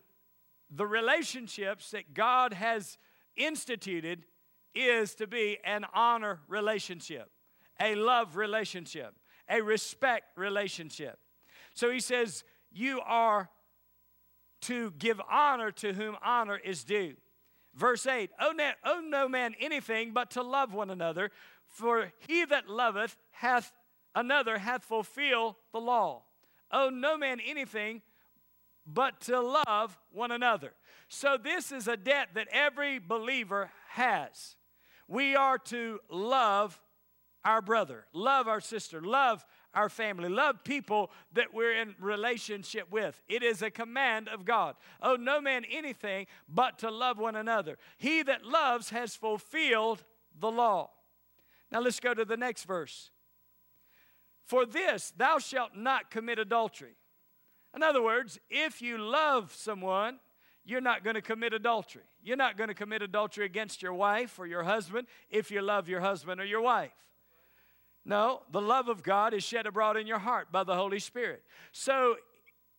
[0.76, 2.98] the relationships that God has
[3.36, 4.26] instituted
[4.74, 7.30] is to be an honor relationship,
[7.80, 9.14] a love relationship,
[9.50, 11.20] a respect relationship.
[11.74, 13.50] So he says, You are
[14.62, 17.16] to give honor to whom honor is due.
[17.76, 21.32] Verse 8 owe, no man anything but to love one another,
[21.68, 23.72] for he that loveth hath
[24.16, 26.24] another hath fulfilled the law.
[26.72, 28.02] Owe no man anything
[28.86, 30.74] but to love one another.
[31.08, 34.56] So, this is a debt that every believer has.
[35.08, 36.82] We are to love
[37.46, 43.22] our brother, love our sister, love our family, love people that we're in relationship with.
[43.28, 44.76] It is a command of God.
[45.02, 47.78] Owe no man anything but to love one another.
[47.98, 50.04] He that loves has fulfilled
[50.40, 50.92] the law.
[51.72, 53.10] Now let's go to the next verse.
[54.46, 56.96] For this, thou shalt not commit adultery.
[57.76, 60.20] In other words, if you love someone,
[60.66, 62.04] you're not going to commit adultery.
[62.24, 65.90] You're not going to commit adultery against your wife or your husband if you love
[65.90, 66.92] your husband or your wife.
[68.06, 71.44] No, the love of God is shed abroad in your heart by the Holy Spirit.
[71.72, 72.18] So,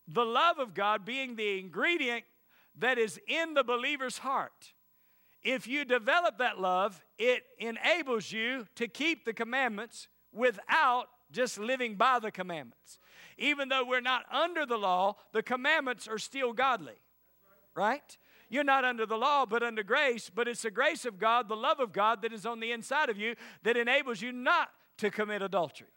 [0.07, 2.25] the love of God being the ingredient
[2.79, 4.75] that is in the believer's heart,
[5.43, 11.97] if you develop that love, it enables you to keep the commandments without just living
[11.97, 12.99] by the commandments.
[13.37, 16.95] Even though we're not under the law, the commandments are still godly.
[17.75, 18.17] Right?
[18.49, 20.31] You're not under the law, but under grace.
[20.33, 23.09] But it's the grace of God, the love of God that is on the inside
[23.11, 24.69] of you that enables you not
[24.99, 25.89] to commit adultery.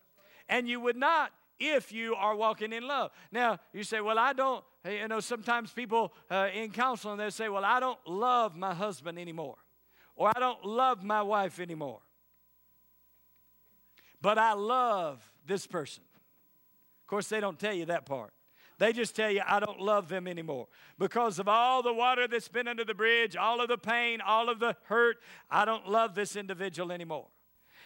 [0.49, 3.11] And you would not if you are walking in love.
[3.31, 7.49] Now, you say, well, I don't, you know, sometimes people uh, in counseling, they say,
[7.49, 9.57] well, I don't love my husband anymore,
[10.15, 11.99] or I don't love my wife anymore
[14.27, 16.03] but I love this person.
[17.01, 18.33] Of course, they don't tell you that part.
[18.77, 20.67] They just tell you, I don't love them anymore.
[20.99, 24.49] Because of all the water that's been under the bridge, all of the pain, all
[24.49, 25.19] of the hurt,
[25.49, 27.27] I don't love this individual anymore.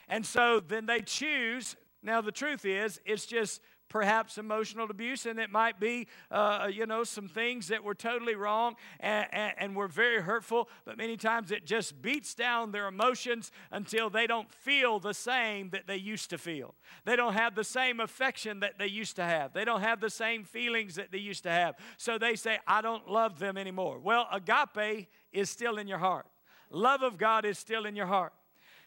[0.08, 1.76] And so then they choose.
[2.02, 3.62] Now, the truth is, it's just
[3.92, 8.36] perhaps emotional abuse, and it might be, uh, you know, some things that were totally
[8.36, 12.88] wrong and, and, and were very hurtful, but many times it just beats down their
[12.88, 16.74] emotions until they don't feel the same that they used to feel.
[17.04, 19.52] They don't have the same affection that they used to have.
[19.52, 21.76] They don't have the same feelings that they used to have.
[21.98, 24.00] So they say, I don't love them anymore.
[24.00, 26.28] Well, agape is still in your heart,
[26.70, 28.32] love of God is still in your heart.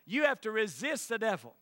[0.06, 1.56] You have to resist the devil.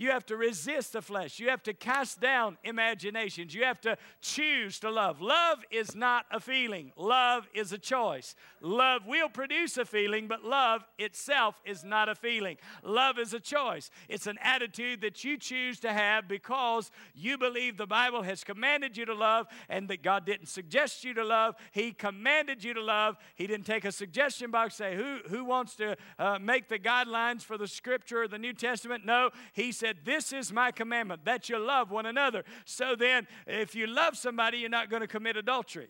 [0.00, 1.38] You have to resist the flesh.
[1.38, 3.52] You have to cast down imaginations.
[3.52, 5.20] You have to choose to love.
[5.20, 8.34] Love is not a feeling, love is a choice.
[8.62, 12.56] Love will produce a feeling, but love itself is not a feeling.
[12.82, 13.90] Love is a choice.
[14.08, 18.96] It's an attitude that you choose to have because you believe the Bible has commanded
[18.96, 21.56] you to love and that God didn't suggest you to love.
[21.72, 23.16] He commanded you to love.
[23.34, 27.42] He didn't take a suggestion box say, Who, who wants to uh, make the guidelines
[27.42, 29.04] for the scripture or the New Testament?
[29.04, 32.44] No, He said, This is my commandment, that you love one another.
[32.64, 35.88] So then, if you love somebody, you're not going to commit adultery.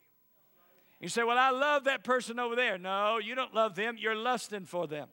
[1.00, 2.78] You say, Well, I love that person over there.
[2.78, 5.08] No, you don't love them, you're lusting for them.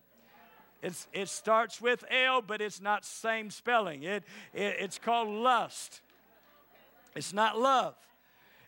[0.82, 4.04] It's, it starts with L, but it's not same spelling.
[4.04, 4.24] It,
[4.54, 6.02] it, it's called lust.
[7.16, 7.96] It's not love.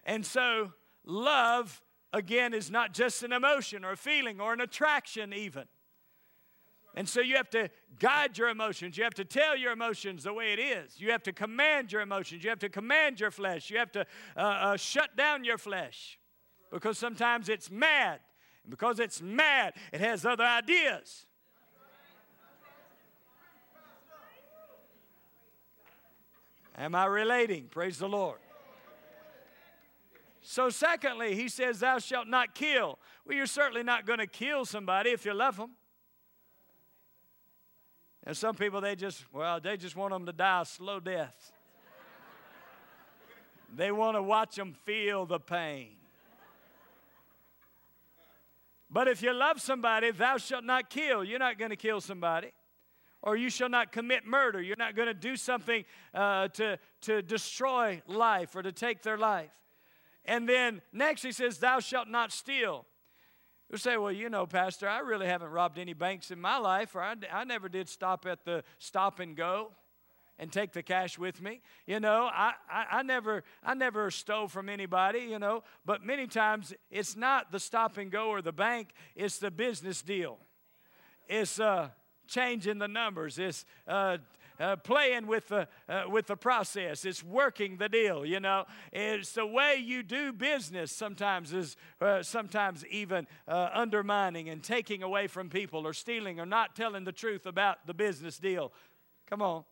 [0.05, 0.73] And so,
[1.05, 5.65] love, again, is not just an emotion or a feeling or an attraction, even.
[6.99, 8.97] And so you have to guide your emotions.
[8.97, 10.99] You have to tell your emotions the way it is.
[10.99, 12.43] You have to command your emotions.
[12.43, 13.69] You have to command your flesh.
[13.69, 16.19] You have to uh, uh, shut down your flesh
[16.69, 18.19] because sometimes it's mad.
[18.65, 21.25] And because it's mad, it has other ideas.
[26.77, 27.69] Am I relating?
[27.69, 28.39] Praise the Lord.
[30.41, 32.99] So, secondly, he says, Thou shalt not kill.
[33.25, 35.75] Well, you're certainly not going to kill somebody if you love them.
[38.29, 41.51] And some people, they just, well, they just want them to die a slow death.
[43.75, 45.93] they want to watch them feel the pain.
[48.87, 51.23] But if you love somebody, thou shalt not kill.
[51.23, 52.51] You're not going to kill somebody.
[53.23, 54.61] Or you shall not commit murder.
[54.61, 59.17] You're not going to do something uh, to, to destroy life or to take their
[59.17, 59.49] life.
[60.23, 62.85] And then next he says, Thou shalt not steal.
[63.71, 66.95] You say, well, you know, Pastor, I really haven't robbed any banks in my life,
[66.95, 69.71] or I, I never did stop at the stop and go
[70.39, 71.61] and take the cash with me.
[71.85, 76.25] You know, I, I, I, never I never stole from anybody, you know, but many
[76.25, 80.39] times it's not the stop and go or the bank, it's the business deal.
[81.27, 81.89] It's uh,
[82.27, 83.37] changing the numbers.
[83.37, 84.17] It's uh,
[84.59, 87.05] uh, playing with the, uh, with the process.
[87.05, 88.65] It's working the deal, you know.
[88.91, 95.03] It's the way you do business sometimes is uh, sometimes even uh, undermining and taking
[95.03, 98.71] away from people or stealing or not telling the truth about the business deal.
[99.27, 99.63] Come on.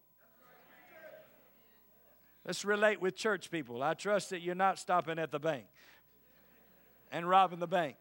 [2.46, 3.84] Let's relate with church people.
[3.84, 5.66] I trust that you're not stopping at the bank
[7.12, 7.98] and robbing the bank.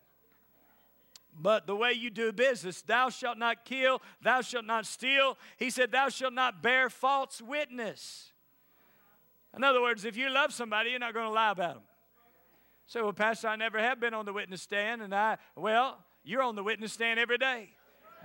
[1.39, 5.37] But the way you do business, thou shalt not kill, thou shalt not steal.
[5.59, 8.33] He said, thou shalt not bear false witness.
[9.55, 11.83] In other words, if you love somebody, you're not going to lie about them.
[12.87, 16.43] So, well, Pastor, I never have been on the witness stand, and I, well, you're
[16.43, 17.71] on the witness stand every day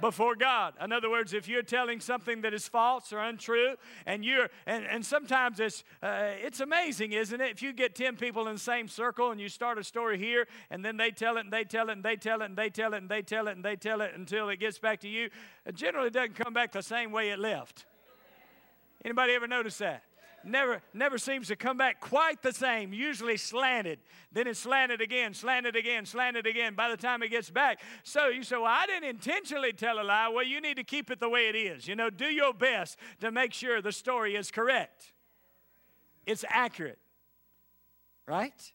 [0.02, 0.74] before God.
[0.84, 3.76] In other words, if you're telling something that is false or untrue,
[4.06, 7.52] and you're and, and sometimes it's uh, it's amazing, isn't it?
[7.52, 10.48] If you get ten people in the same circle and you start a story here,
[10.70, 12.70] and then they tell it and they tell it and they tell it and they
[12.70, 15.08] tell it and they tell it and they tell it until it gets back to
[15.08, 15.30] you,
[15.66, 17.86] it generally doesn't come back the same way it left.
[19.04, 20.04] Anybody ever notice that?
[20.46, 24.00] Never, never seems to come back quite the same, usually slanted.
[24.32, 27.80] Then it's slanted again, slanted again, slanted again by the time it gets back.
[28.04, 30.30] So you say, Well, I didn't intentionally tell a lie.
[30.30, 31.88] Well, you need to keep it the way it is.
[31.88, 35.14] You know, do your best to make sure the story is correct,
[36.26, 37.00] it's accurate,
[38.28, 38.72] right?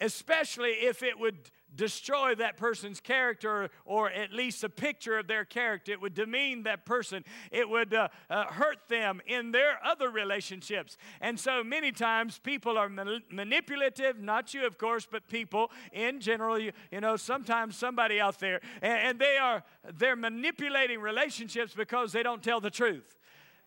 [0.00, 5.44] Especially if it would destroy that person's character or at least a picture of their
[5.44, 5.92] character.
[5.92, 7.24] It would demean that person.
[7.50, 10.96] It would uh, uh, hurt them in their other relationships.
[11.20, 16.58] And so many times people are manipulative, not you, of course, but people in general.
[16.58, 19.62] You, you know, sometimes somebody out there, and, and they are
[19.94, 23.16] they're manipulating relationships because they don't tell the truth.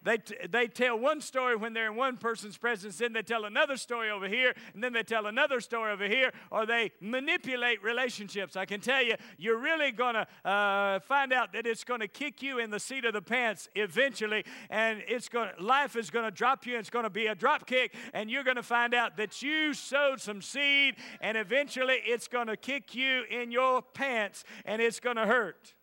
[0.02, 3.46] They, t- they tell one story when they're in one person's presence, then they tell
[3.46, 7.84] another story over here, and then they tell another story over here, or they manipulate
[7.84, 8.56] relationships.
[8.56, 12.08] I can tell you, you're really going to uh, find out that it's going to
[12.08, 16.26] kick you in the seat of the pants eventually, and it's going life is going
[16.26, 18.64] to drop you, and it's going to be a drop kick, and you're going to
[18.64, 23.52] find out that you sowed some seed, and eventually it's going to kick you in
[23.52, 25.74] your pants, and it's going to hurt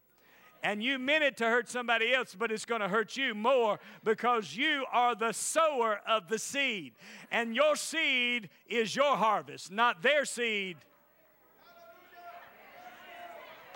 [0.67, 3.79] and you meant it to hurt somebody else, but it's going to hurt you more
[4.03, 6.95] because you are the sower of the seed.
[7.31, 10.77] And your seed is your harvest, not their seed.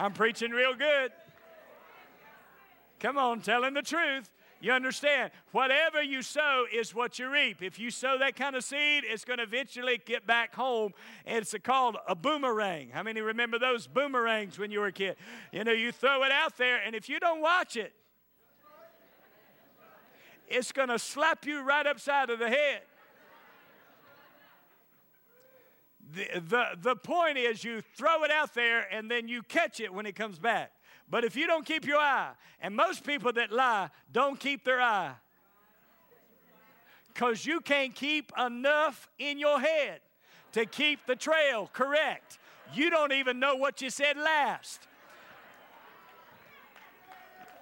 [0.00, 1.12] I'm preaching real good.
[2.98, 4.28] Come on, telling the truth.
[4.60, 5.30] You understand?
[5.52, 7.62] Whatever you sow is what you reap.
[7.62, 10.92] If you sow that kind of seed, it's going to eventually get back home.
[11.24, 12.90] It's called a boomerang.
[12.90, 15.16] How many remember those boomerangs when you were a kid?
[15.50, 17.94] You know, you throw it out there, and if you don't watch it,
[20.46, 22.82] it's going to slap you right upside of the head.
[26.12, 29.94] The, the, the point is, you throw it out there and then you catch it
[29.94, 30.72] when it comes back.
[31.10, 32.30] But if you don't keep your eye,
[32.60, 35.14] and most people that lie don't keep their eye,
[37.12, 40.00] because you can't keep enough in your head
[40.52, 42.38] to keep the trail correct.
[42.72, 44.86] You don't even know what you said last.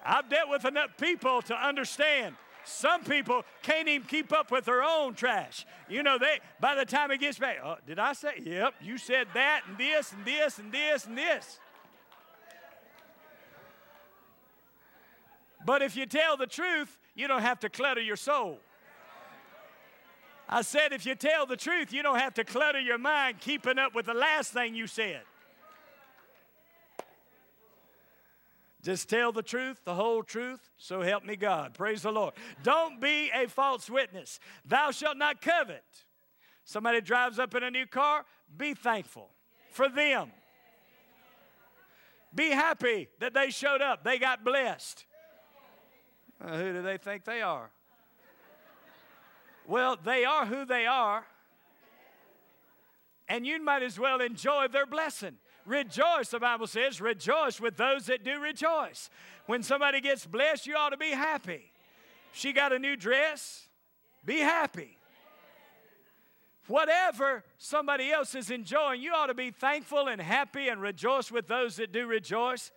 [0.05, 2.37] I've dealt with enough people to understand.
[2.65, 5.65] Some people can't even keep up with their own trash.
[5.89, 8.43] You know, they by the time it gets back, oh, did I say?
[8.43, 11.59] Yep, you said that and this and this and this and this.
[15.69, 18.59] But if you tell the truth, you don't have to clutter your soul.
[20.49, 23.79] I said, if you tell the truth, you don't have to clutter your mind keeping
[23.79, 25.21] up with the last thing you said.
[28.83, 31.75] Just tell the truth, the whole truth, so help me God.
[31.75, 32.33] Praise the Lord.
[32.63, 34.41] Don't be a false witness.
[34.65, 35.85] Thou shalt not covet.
[36.65, 38.25] Somebody drives up in a new car,
[38.57, 39.29] be thankful
[39.71, 40.31] for them.
[42.35, 45.05] Be happy that they showed up, they got blessed.
[46.45, 47.71] Uh, who do they think they are?
[49.67, 51.27] Well, they are who they are.
[53.29, 55.37] And you might as well enjoy their blessing.
[55.67, 59.11] Rejoice, the Bible says, rejoice with those that do rejoice.
[59.47, 61.71] When somebody gets blessed, you ought to be happy.
[62.33, 63.69] She got a new dress,
[64.25, 64.97] be happy.
[66.69, 71.49] Whatever somebody else is enjoying, you ought to be thankful and happy and rejoice with
[71.49, 72.71] those that do rejoice.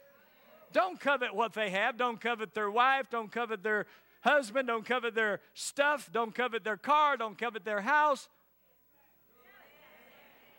[0.73, 1.97] Don't covet what they have.
[1.97, 3.07] Don't covet their wife.
[3.09, 3.85] Don't covet their
[4.21, 4.67] husband.
[4.67, 6.09] Don't covet their stuff.
[6.11, 7.17] Don't covet their car.
[7.17, 8.29] Don't covet their house.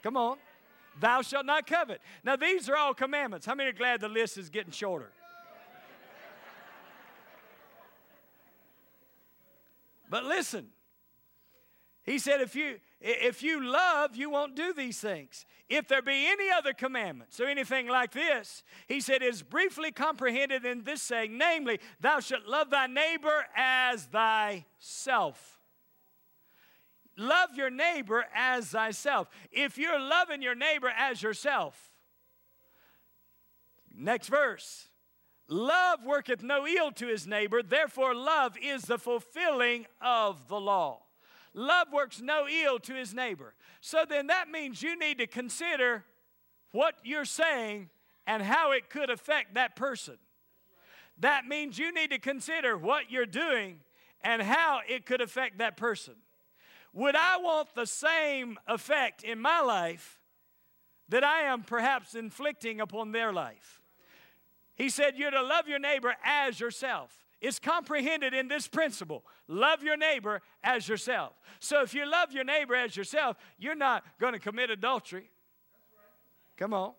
[0.03, 0.37] Come on.
[1.01, 2.01] Thou shalt not covet.
[2.23, 3.47] Now, these are all commandments.
[3.47, 5.11] How many are glad the list is getting shorter?
[10.11, 10.69] But listen,
[12.03, 15.45] he said, if you if you love, you won't do these things.
[15.69, 20.65] If there be any other commandments or anything like this, he said, is briefly comprehended
[20.65, 25.59] in this saying, namely, thou shalt love thy neighbor as thyself.
[27.17, 29.29] Love your neighbor as thyself.
[29.51, 31.91] If you're loving your neighbor as yourself,
[33.95, 34.89] next verse.
[35.49, 41.03] Love worketh no ill to his neighbor, therefore, love is the fulfilling of the law.
[41.55, 43.55] Love works no ill to his neighbor.
[43.81, 46.05] So then that means you need to consider
[46.73, 47.91] what you're saying
[48.27, 50.17] and how it could affect that person.
[51.19, 53.81] That means you need to consider what you're doing
[54.23, 56.15] and how it could affect that person.
[56.95, 60.21] Would I want the same effect in my life
[61.09, 63.81] that I am perhaps inflicting upon their life?
[64.75, 69.83] He said, You're to love your neighbor as yourself is comprehended in this principle love
[69.83, 71.33] your neighbor as yourself.
[71.61, 75.29] So if you love your neighbor as yourself, you're not going to commit adultery.
[76.57, 76.93] Come on.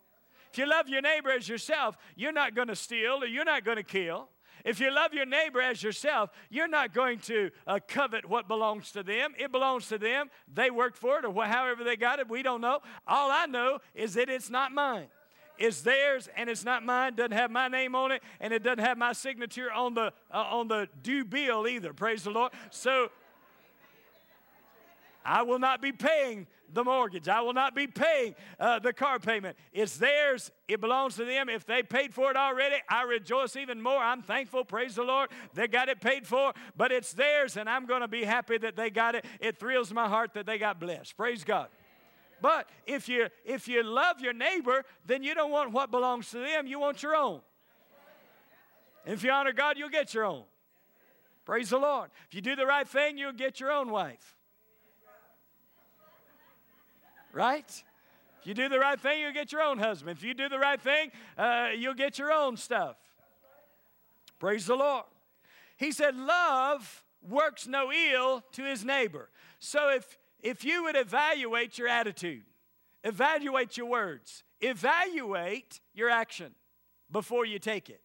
[0.51, 3.65] If you love your neighbor as yourself, you're not going to steal or you're not
[3.65, 4.29] going to kill.
[4.63, 8.91] If you love your neighbor as yourself, you're not going to uh, covet what belongs
[8.91, 9.33] to them.
[9.37, 10.29] It belongs to them.
[10.53, 12.29] They worked for it or wh- however they got it.
[12.29, 12.79] We don't know.
[13.07, 15.07] All I know is that it's not mine.
[15.57, 17.15] It's theirs and it's not mine.
[17.15, 20.37] Doesn't have my name on it, and it doesn't have my signature on the uh,
[20.37, 21.93] on the due bill either.
[21.93, 22.51] Praise the Lord.
[22.71, 23.09] So
[25.25, 27.27] I will not be paying the mortgage.
[27.27, 29.57] I will not be paying uh, the car payment.
[29.71, 30.51] It's theirs.
[30.67, 31.49] It belongs to them.
[31.49, 33.99] If they paid for it already, I rejoice even more.
[33.99, 34.65] I'm thankful.
[34.65, 35.29] Praise the Lord.
[35.53, 38.75] They got it paid for, but it's theirs, and I'm going to be happy that
[38.75, 39.25] they got it.
[39.39, 41.15] It thrills my heart that they got blessed.
[41.15, 41.67] Praise God.
[42.43, 46.39] But if you if you love your neighbor, then you don't want what belongs to
[46.39, 47.39] them, you want your own.
[49.05, 50.43] if you honor God, you'll get your own.
[51.45, 52.09] Praise the Lord.
[52.27, 54.35] If you do the right thing, you'll get your own wife.
[57.31, 57.83] Right?
[58.41, 60.17] If you do the right thing, you'll get your own husband.
[60.17, 62.97] If you do the right thing, uh, you'll get your own stuff.
[64.37, 65.05] Praise the Lord.
[65.77, 69.29] He said, Love works no ill to his neighbor.
[69.59, 72.43] So if, if you would evaluate your attitude,
[73.03, 76.53] evaluate your words, evaluate your action
[77.09, 78.01] before you take it.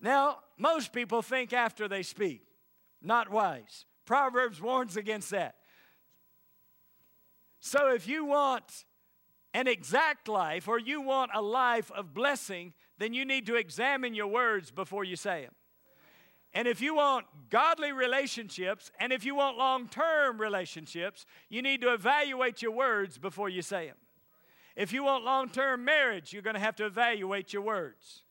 [0.00, 2.42] Now, most people think after they speak,
[3.00, 3.86] not wise.
[4.04, 5.54] Proverbs warns against that.
[7.60, 8.84] So if you want
[9.54, 14.14] an exact life or you want a life of blessing, then you need to examine
[14.14, 15.54] your words before you say them.
[16.54, 21.80] And if you want godly relationships and if you want long term relationships, you need
[21.82, 23.96] to evaluate your words before you say them.
[24.74, 28.22] If you want long term marriage, you're going to have to evaluate your words.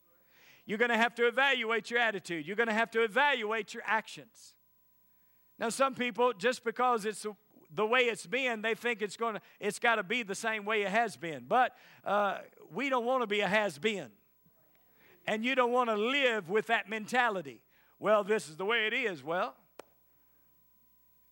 [0.66, 2.46] You're going to have to evaluate your attitude.
[2.46, 4.54] You're going to have to evaluate your actions.
[5.58, 7.26] Now, some people, just because it's
[7.74, 10.64] the way it's been, they think it's going to, it's got to be the same
[10.64, 11.44] way it has been.
[11.48, 11.72] But
[12.04, 12.38] uh,
[12.72, 14.08] we don't want to be a has been.
[15.26, 17.60] And you don't want to live with that mentality.
[17.98, 19.24] Well, this is the way it is.
[19.24, 19.54] Well,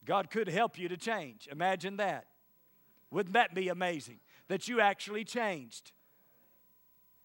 [0.05, 1.49] God could help you to change.
[1.51, 2.27] Imagine that.
[3.11, 4.21] Wouldn't that be amazing?
[4.49, 5.93] That you actually changed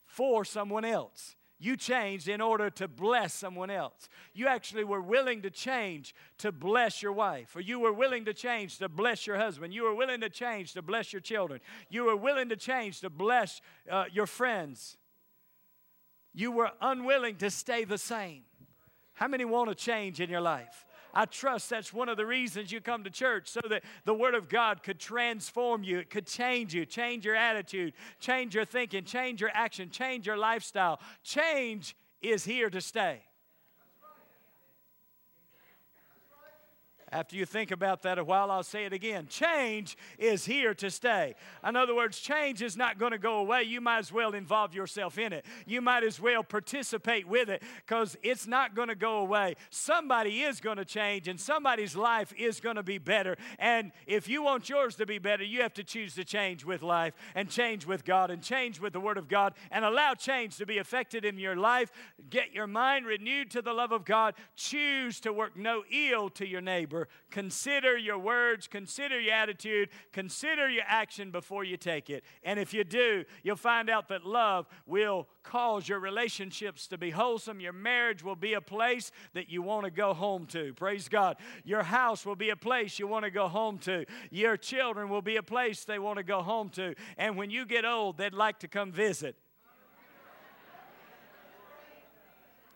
[0.06, 1.36] for someone else.
[1.58, 4.10] You changed in order to bless someone else.
[4.34, 8.34] You actually were willing to change to bless your wife, or you were willing to
[8.34, 9.72] change to bless your husband.
[9.72, 11.62] You were willing to change to bless your children.
[11.88, 14.98] You were willing to change to bless uh, your friends.
[16.34, 18.42] You were unwilling to stay the same.
[19.22, 20.84] How many want to change in your life?
[21.14, 24.34] I trust that's one of the reasons you come to church so that the Word
[24.34, 26.00] of God could transform you.
[26.00, 30.38] It could change you, change your attitude, change your thinking, change your action, change your
[30.38, 31.00] lifestyle.
[31.22, 33.22] Change is here to stay.
[37.12, 39.28] After you think about that a while, I'll say it again.
[39.28, 41.36] Change is here to stay.
[41.68, 43.64] In other words, change is not going to go away.
[43.64, 45.46] You might as well involve yourself in it.
[45.66, 49.56] You might as well participate with it because it's not going to go away.
[49.70, 53.36] Somebody is going to change and somebody's life is going to be better.
[53.60, 56.82] And if you want yours to be better, you have to choose to change with
[56.82, 60.56] life and change with God and change with the Word of God and allow change
[60.58, 61.92] to be affected in your life.
[62.30, 64.36] Get your mind renewed to the love of God.
[64.56, 70.70] Choose to work no ill to your neighbor consider your words, consider your attitude, consider
[70.70, 72.24] your action before you take it.
[72.44, 77.10] And if you do, you'll find out that love will cause your relationships to be
[77.10, 77.60] wholesome.
[77.60, 80.74] Your marriage will be a place that you want to go home to.
[80.74, 81.38] Praise God.
[81.64, 84.06] Your house will be a place you want to go home to.
[84.30, 86.96] Your children will be a place they want to go home to.
[87.18, 89.36] And when you get old, they'd like to come visit.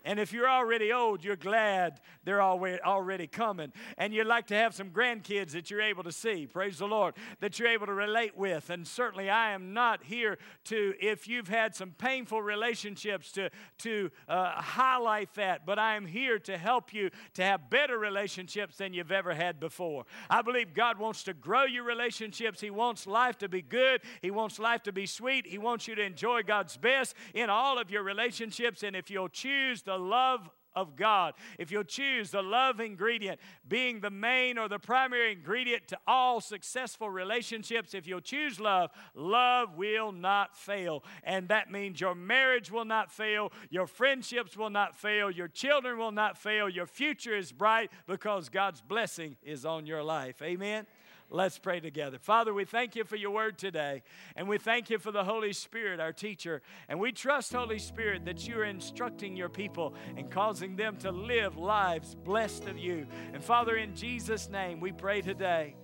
[0.06, 3.74] And if you're already old, you're glad they're already coming.
[3.98, 7.16] And you'd like to have some grandkids that you're able to see, praise the Lord,
[7.40, 8.70] that you're able to relate with.
[8.70, 13.50] And certainly I am not here to, if you've had some painful relationships, to,
[13.80, 18.78] to uh, highlight that, but I am here to help you to have better relationships
[18.78, 20.06] than you've ever had before.
[20.30, 22.62] I believe God wants to grow your relationships.
[22.62, 25.48] He wants life to be good, He wants life to be sweet.
[25.48, 28.84] He wants you to enjoy God's best in all of your relationships.
[28.84, 31.36] And if you'll choose the the love of God.
[31.58, 36.42] If you'll choose the love ingredient being the main or the primary ingredient to all
[36.42, 41.04] successful relationships, if you'll choose love, love will not fail.
[41.24, 45.98] And that means your marriage will not fail, your friendships will not fail, your children
[45.98, 50.42] will not fail, your future is bright because God's blessing is on your life.
[50.42, 50.86] Amen.
[51.30, 52.20] Let's pray together.
[52.20, 54.04] Father, we thank you for your word today,
[54.36, 56.62] and we thank you for the Holy Spirit, our teacher.
[56.88, 61.12] And we trust, Holy Spirit, that you are instructing your people and causing them to
[61.12, 63.08] live lives blessed of you.
[63.34, 65.76] And Father, in Jesus' name, we pray today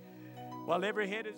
[0.64, 1.34] while every head is.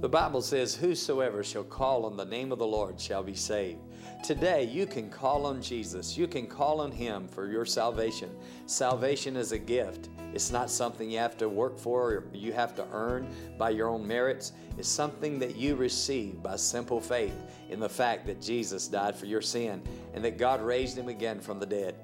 [0.00, 3.80] The Bible says, Whosoever shall call on the name of the Lord shall be saved.
[4.22, 6.16] Today, you can call on Jesus.
[6.16, 8.30] You can call on Him for your salvation.
[8.66, 10.08] Salvation is a gift.
[10.34, 13.88] It's not something you have to work for or you have to earn by your
[13.88, 14.52] own merits.
[14.76, 17.34] It's something that you receive by simple faith
[17.70, 19.82] in the fact that Jesus died for your sin
[20.14, 21.94] and that God raised Him again from the dead.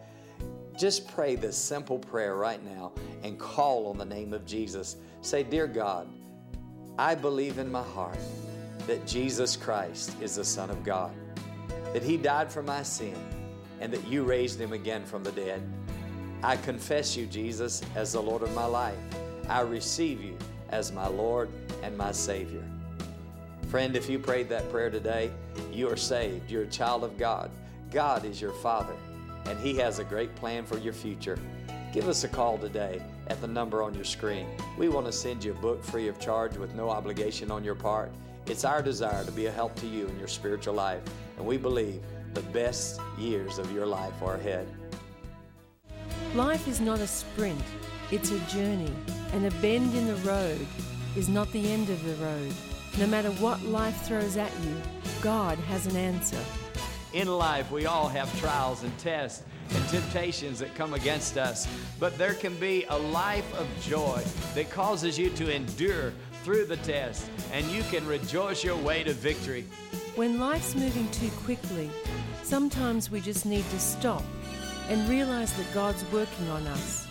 [0.76, 4.96] Just pray this simple prayer right now and call on the name of Jesus.
[5.20, 6.08] Say, Dear God,
[6.98, 8.18] I believe in my heart
[8.86, 11.14] that Jesus Christ is the Son of God,
[11.92, 13.16] that He died for my sin,
[13.80, 15.62] and that you raised Him again from the dead.
[16.44, 18.98] I confess you, Jesus, as the Lord of my life.
[19.48, 20.36] I receive you
[20.68, 21.48] as my Lord
[21.82, 22.62] and my Savior.
[23.70, 25.30] Friend, if you prayed that prayer today,
[25.72, 26.50] you are saved.
[26.50, 27.50] You're a child of God.
[27.90, 28.92] God is your Father.
[29.46, 31.38] and He has a great plan for your future.
[31.92, 34.46] Give us a call today at the number on your screen.
[34.78, 37.74] We want to send you a book free of charge with no obligation on your
[37.74, 38.10] part.
[38.46, 41.02] It's our desire to be a help to you in your spiritual life,
[41.38, 42.02] and we believe
[42.34, 44.66] the best years of your life are ahead.
[46.34, 47.62] Life is not a sprint,
[48.10, 48.92] it's a journey,
[49.32, 50.66] and a bend in the road
[51.16, 52.52] is not the end of the road.
[52.98, 54.74] No matter what life throws at you,
[55.22, 56.40] God has an answer.
[57.12, 61.68] In life, we all have trials and tests and temptations that come against us,
[62.00, 64.20] but there can be a life of joy
[64.56, 66.12] that causes you to endure
[66.42, 69.66] through the test, and you can rejoice your way to victory.
[70.16, 71.92] When life's moving too quickly,
[72.42, 74.24] sometimes we just need to stop
[74.88, 77.06] and realize that God's working on us.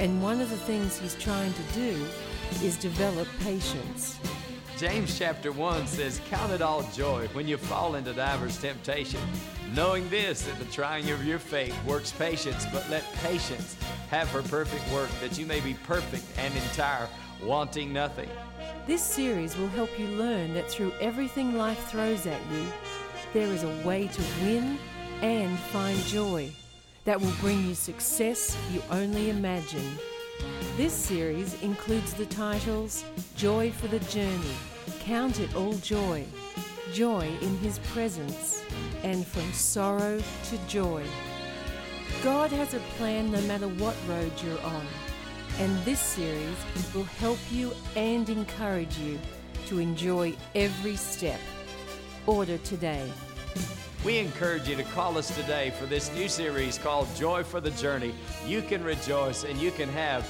[0.00, 2.04] And one of the things He's trying to do
[2.62, 4.18] is develop patience.
[4.78, 9.20] James chapter 1 says, Count it all joy when you fall into divers temptation,
[9.74, 13.76] knowing this, that the trying of your faith works patience, but let patience
[14.10, 17.08] have her perfect work, that you may be perfect and entire,
[17.44, 18.28] wanting nothing.
[18.86, 22.66] This series will help you learn that through everything life throws at you,
[23.32, 24.78] there is a way to win
[25.20, 26.50] and find joy
[27.04, 29.98] that will bring you success you only imagine.
[30.76, 33.04] This series includes the titles
[33.36, 34.54] Joy for the Journey,
[35.00, 36.24] Count It All Joy,
[36.92, 38.62] Joy in His Presence,
[39.02, 41.04] and From Sorrow to Joy.
[42.22, 44.86] God has a plan no matter what road you're on,
[45.58, 46.56] and this series
[46.94, 49.18] will help you and encourage you
[49.66, 51.40] to enjoy every step.
[52.26, 53.10] Order today.
[54.04, 57.70] We encourage you to call us today for this new series called Joy for the
[57.70, 58.12] Journey.
[58.44, 60.28] You can rejoice and you can have